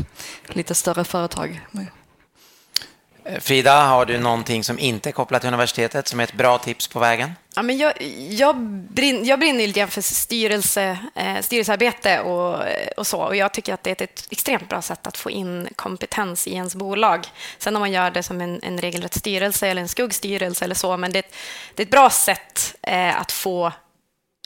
lite 0.47 0.75
större 0.75 1.05
företag. 1.05 1.61
Frida, 3.41 3.81
har 3.87 4.07
du 4.07 4.19
någonting 4.19 4.64
som 4.64 4.79
inte 4.79 5.11
är 5.11 5.12
kopplat 5.12 5.41
till 5.43 5.49
universitetet 5.49 6.09
som 6.09 6.21
är 6.21 6.25
ett 6.25 6.33
bra 6.33 6.59
tips 6.59 6.88
på 6.88 6.99
vägen? 6.99 7.33
Ja, 7.55 7.62
men 7.62 7.79
jag, 7.79 7.93
jag, 8.31 8.57
brin, 8.71 9.25
jag 9.25 9.38
brinner 9.38 9.67
lite 9.67 9.81
grann 9.81 9.88
för 9.88 10.01
styrelse, 10.01 10.99
eh, 11.14 11.41
styrelsearbete 11.41 12.21
och, 12.21 12.64
och 12.97 13.07
så. 13.07 13.21
Och 13.23 13.37
jag 13.37 13.53
tycker 13.55 13.75
att 13.75 13.83
det 13.83 14.01
är 14.01 14.05
ett 14.05 14.27
extremt 14.31 14.69
bra 14.69 14.83
sätt 14.83 15.07
att 15.07 15.17
få 15.17 15.31
in 15.31 15.69
kompetens 15.77 16.47
i 16.47 16.55
ens 16.55 16.75
bolag. 16.75 17.27
Sen 17.59 17.77
om 17.77 17.81
man 17.81 17.93
gör 17.93 18.11
det 18.11 18.23
som 18.23 18.41
en, 18.41 18.61
en 18.62 18.79
regelrätt 18.81 19.14
styrelse 19.14 19.67
eller 19.69 19.83
en 19.83 19.88
skuggstyrelse 19.88 20.64
eller 20.64 20.75
så, 20.75 20.97
men 20.97 21.12
det, 21.12 21.19
är 21.19 21.23
ett- 21.23 21.35
det 21.75 21.83
är 21.83 21.87
ett 21.87 21.91
bra 21.91 22.11
sätt 22.11 22.75
eh, 22.83 23.21
att 23.21 23.33
få 23.33 23.73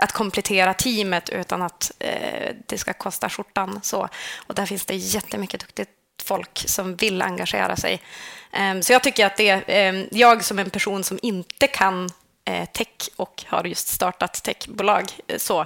att 0.03 0.13
komplettera 0.13 0.75
teamet 0.75 1.29
utan 1.29 1.63
att 1.63 1.93
eh, 1.99 2.55
det 2.67 2.79
ska 2.79 2.93
kosta 2.93 3.29
skjortan. 3.29 3.81
Så. 3.83 4.09
Och 4.47 4.55
där 4.55 4.67
finns 4.67 4.85
det 4.87 4.95
jättemycket 4.95 5.61
duktigt 5.61 5.91
folk 6.23 6.65
som 6.67 6.97
vill 6.97 7.23
engagera 7.23 7.77
sig. 7.77 8.03
Ehm, 8.53 8.83
så 8.83 8.93
jag 8.93 9.03
tycker 9.03 9.27
att 9.27 9.37
det 9.37 9.49
är 9.67 10.09
jag 10.11 10.45
som 10.45 10.59
en 10.59 10.71
person 10.71 11.05
som 11.05 11.19
inte 11.23 11.67
kan 11.67 12.11
eh, 12.45 12.69
tech 12.73 13.09
och 13.17 13.45
har 13.47 13.65
just 13.65 13.89
startat 13.89 14.43
techbolag 14.43 15.05
eh, 15.27 15.39
så, 15.39 15.61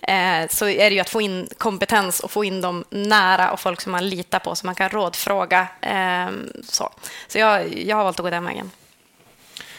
eh, 0.00 0.48
så 0.50 0.68
är 0.68 0.90
det 0.90 0.94
ju 0.94 1.00
att 1.00 1.10
få 1.10 1.20
in 1.20 1.48
kompetens 1.58 2.20
och 2.20 2.30
få 2.30 2.44
in 2.44 2.60
dem 2.60 2.84
nära 2.90 3.50
och 3.50 3.60
folk 3.60 3.80
som 3.80 3.92
man 3.92 4.08
litar 4.08 4.38
på 4.38 4.54
som 4.54 4.66
man 4.66 4.74
kan 4.74 4.88
rådfråga. 4.88 5.68
ehm, 5.80 6.52
så 6.68 6.92
så 7.28 7.38
jag, 7.38 7.78
jag 7.78 7.96
har 7.96 8.04
valt 8.04 8.20
att 8.20 8.24
gå 8.24 8.30
den 8.30 8.44
vägen. 8.44 8.70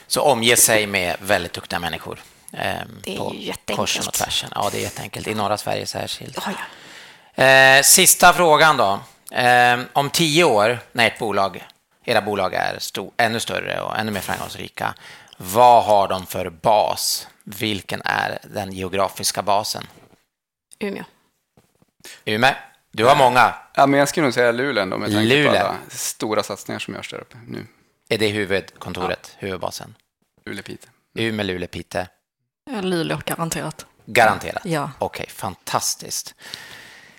Så 0.07 0.21
omge 0.21 0.55
sig 0.55 0.87
med 0.87 1.15
väldigt 1.19 1.53
duktiga 1.53 1.79
människor. 1.79 2.19
Det 2.51 3.13
är 3.13 3.17
på 3.17 3.33
ju 3.33 3.39
jätteenkelt. 3.39 3.77
korsen 3.77 4.07
och 4.07 4.13
tvärsen. 4.13 4.49
Ja, 4.55 4.69
det 4.71 4.77
är 4.77 4.81
jätteenkelt. 4.81 5.27
I 5.27 5.33
norra 5.33 5.57
Sverige 5.57 5.85
särskilt. 5.85 6.37
Ja, 6.45 6.51
ja. 7.35 7.83
Sista 7.83 8.33
frågan 8.33 8.77
då. 8.77 8.99
Eh, 9.31 9.79
om 9.93 10.09
tio 10.09 10.43
år, 10.43 10.79
när 10.91 11.07
ert 11.07 11.19
bolag, 11.19 11.67
era 12.05 12.21
bolag 12.21 12.53
är 12.53 12.79
stor, 12.79 13.11
ännu 13.17 13.39
större 13.39 13.81
och 13.81 13.97
ännu 13.99 14.11
mer 14.11 14.21
framgångsrika, 14.21 14.93
vad 15.37 15.83
har 15.83 16.07
de 16.07 16.25
för 16.25 16.49
bas? 16.49 17.27
Vilken 17.43 18.01
är 18.05 18.39
den 18.43 18.71
geografiska 18.71 19.41
basen? 19.41 19.87
Umeå. 20.79 21.03
Umeå? 22.25 22.53
Du 22.91 23.05
har 23.05 23.15
många. 23.15 23.53
Ja, 23.75 23.87
men 23.87 23.99
jag 23.99 24.09
skulle 24.09 24.23
nog 24.23 24.33
säga 24.33 24.51
Luleå 24.51 24.83
ändå, 24.83 24.97
med 24.97 25.11
tanke 25.11 25.35
Luleå. 25.35 25.51
på 25.51 25.57
alla 25.57 25.75
stora 25.89 26.43
satsningar 26.43 26.79
som 26.79 26.93
görs 26.93 27.09
där 27.09 27.17
uppe 27.19 27.37
nu. 27.47 27.65
Är 28.09 28.17
det 28.17 28.27
huvudkontoret, 28.27 29.35
huvudbasen? 29.37 29.95
Luleå, 30.45 30.63
Piteå. 30.63 30.89
Umeå, 31.15 31.45
Luleå, 31.45 31.67
Piteå? 31.67 32.05
Ja, 32.71 32.81
Luleå, 32.81 33.19
garanterat. 33.25 33.85
Garanterat? 34.05 34.61
Ja. 34.65 34.91
Okej, 34.99 35.25
fantastiskt. 35.29 36.35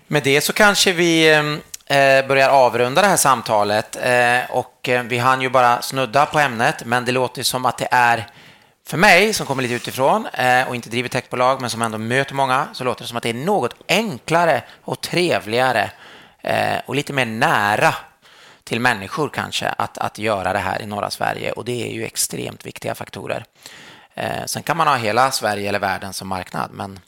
Med 0.07 0.23
det 0.23 0.41
så 0.41 0.53
kanske 0.53 0.93
vi 0.93 1.33
eh, 1.35 1.43
Eh, 1.91 2.27
börjar 2.27 2.49
avrunda 2.49 3.03
det 3.03 3.09
här 3.09 3.17
samtalet. 3.17 3.97
Eh, 3.97 4.51
och 4.51 4.89
eh, 4.89 5.03
vi 5.03 5.19
hann 5.19 5.43
ju 5.43 5.51
bara 5.51 5.83
snudda 5.83 6.27
på 6.27 6.39
ämnet, 6.39 6.85
men 6.85 7.05
det 7.05 7.13
låter 7.13 7.43
som 7.43 7.67
att 7.67 7.79
det 7.79 7.89
är 7.91 8.27
för 8.87 8.97
mig 8.97 9.33
som 9.33 9.47
kommer 9.47 9.63
lite 9.63 9.75
utifrån 9.75 10.27
och 10.69 10.75
inte 10.75 10.91
driver 10.91 11.09
techbolag, 11.09 11.61
men 11.61 11.71
som 11.71 11.83
ändå 11.83 11.99
möter 11.99 12.35
många, 12.35 12.69
så 12.73 12.85
låter 12.85 13.03
det 13.03 13.09
som 13.09 13.17
att 13.17 13.23
det 13.23 13.31
är 13.31 13.35
något 13.35 13.75
enklare 13.89 14.63
och 14.85 15.01
trevligare 15.01 15.91
och 16.87 16.95
lite 16.95 17.13
mer 17.13 17.27
nära 17.27 17.95
till 18.65 18.81
människor 18.81 19.29
kanske 19.29 19.69
att, 19.69 19.99
att 19.99 20.19
göra 20.19 20.53
det 20.53 20.59
här 20.59 20.83
i 20.83 20.87
norra 20.87 21.11
Sverige 21.11 21.53
och 21.53 21.65
det 21.65 21.89
är 21.89 21.93
ju 21.93 22.05
extremt 22.05 22.67
viktiga 22.67 22.95
faktorer. 22.95 23.45
Sen 24.47 24.63
kan 24.63 24.77
man 24.77 24.87
ha 24.87 24.97
hela 24.97 25.31
Sverige 25.31 25.69
eller 25.69 25.79
världen 25.79 26.13
som 26.13 26.29
marknad, 26.29 26.71
men 26.73 27.01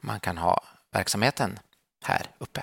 man 0.00 0.20
kan 0.20 0.38
ha 0.38 0.62
verksamheten 0.92 1.58
här 2.04 2.22
uppe. 2.38 2.62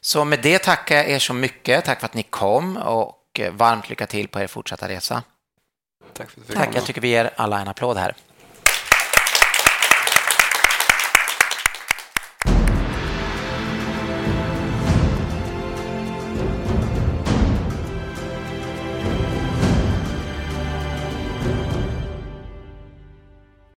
Så 0.00 0.24
med 0.24 0.42
det 0.42 0.58
tackar 0.58 0.96
jag 0.96 1.10
er 1.10 1.18
så 1.18 1.32
mycket. 1.34 1.84
Tack 1.84 2.00
för 2.00 2.06
att 2.06 2.14
ni 2.14 2.22
kom 2.22 2.76
och 2.76 3.40
varmt 3.52 3.88
lycka 3.88 4.06
till 4.06 4.28
på 4.28 4.40
er 4.40 4.46
fortsatta 4.46 4.88
resa. 4.88 5.22
Tack 6.12 6.30
för 6.30 6.40
att 6.40 6.46
fick 6.46 6.56
Tack, 6.56 6.64
komma. 6.64 6.76
jag 6.76 6.84
tycker 6.84 7.00
vi 7.00 7.08
ger 7.08 7.30
alla 7.36 7.60
en 7.60 7.68
applåd 7.68 7.96
här. 7.96 8.14